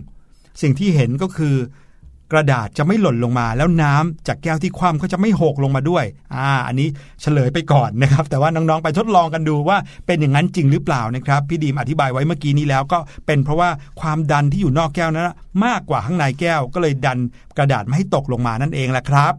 [0.62, 1.56] สิ่งที่เห็นก็คือ
[2.32, 6.88] กระดาษจะไม่หล่นลงมา แล้วน้ำจากแก้วที่คว่ำก็จะไม่หกลงมาด้วยอ่าอันนี้
[7.22, 13.70] เฉลยไปก่อนนะครับ แต่ว่าน้องๆไปทดลองกันดูว่าเป็นอย่างนั้นจริงหรือเปล่านะครับพี่ดีมอธิบายไว้เมื่อกี้นี้แล้วก็เป็นเพราะว่า
[14.02, 15.32] ความดันที่อยู่นอกแก้วนั้น
[15.66, 17.20] มากกว่าข้างในแก้ว ก็เลยดัน
[17.58, 19.34] กระดาษไม่ให้ตกลงมานั่นเองแหละครับ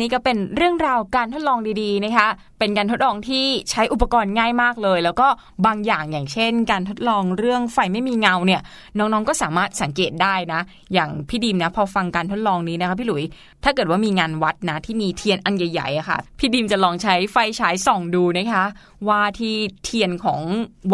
[0.00, 5.28] นี่ก็เป็นเรื่องราวการทดลองดีๆนะคะ เป็นการทดลองที่ใช้อุปกรณ์ง่ายมากเลย แล้วก็
[5.66, 8.60] บางอย่างอย่างเช่น การทดลองเรื่องไฟไม่มีเงาเนี่ย
[8.98, 10.60] น้องๆก็สามารถสังเกตได้นะ
[10.94, 13.24] อย่างพี่ดีมนะพอฟังการทดลองนี้นะคะพี่หลุย
[13.64, 18.64] ถ้าเกิดว่ามีงานวัดนะที่มีเทียนอันใหญ่ๆอะค่ะ พี่ดีมจะลองใช้ไฟฉายส่องดูนะคะ
[19.08, 19.54] ว่าที่
[19.84, 20.40] เทียนของ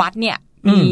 [0.00, 0.82] วัดเนี่ย มมี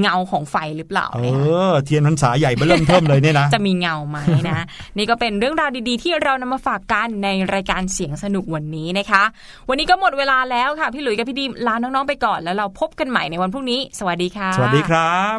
[0.00, 4.64] เงาของไฟหรือเปล่าเอนะคะอเทียนพรรษาใหญ่เบ้อเริ่มเทิมเลยเนี่ยนะ จะมีเงาไหมนะ
[4.96, 9.22] นี่ก็เป็นเรื่องราวดีๆ ที่เรานำมาฝากกันในรายการเสียงสนุกวันนี้นะคะ
[9.68, 15.38] วันนี้ก็หมดเวลาแล้วค่ะ พี่หลุยส์กับพี่ดีมลาน้องๆไปก่อนแล้วเราพบกันใหม่ในวันพรุ่งนี้ สวัสดีค่ะ สวัสดีครับ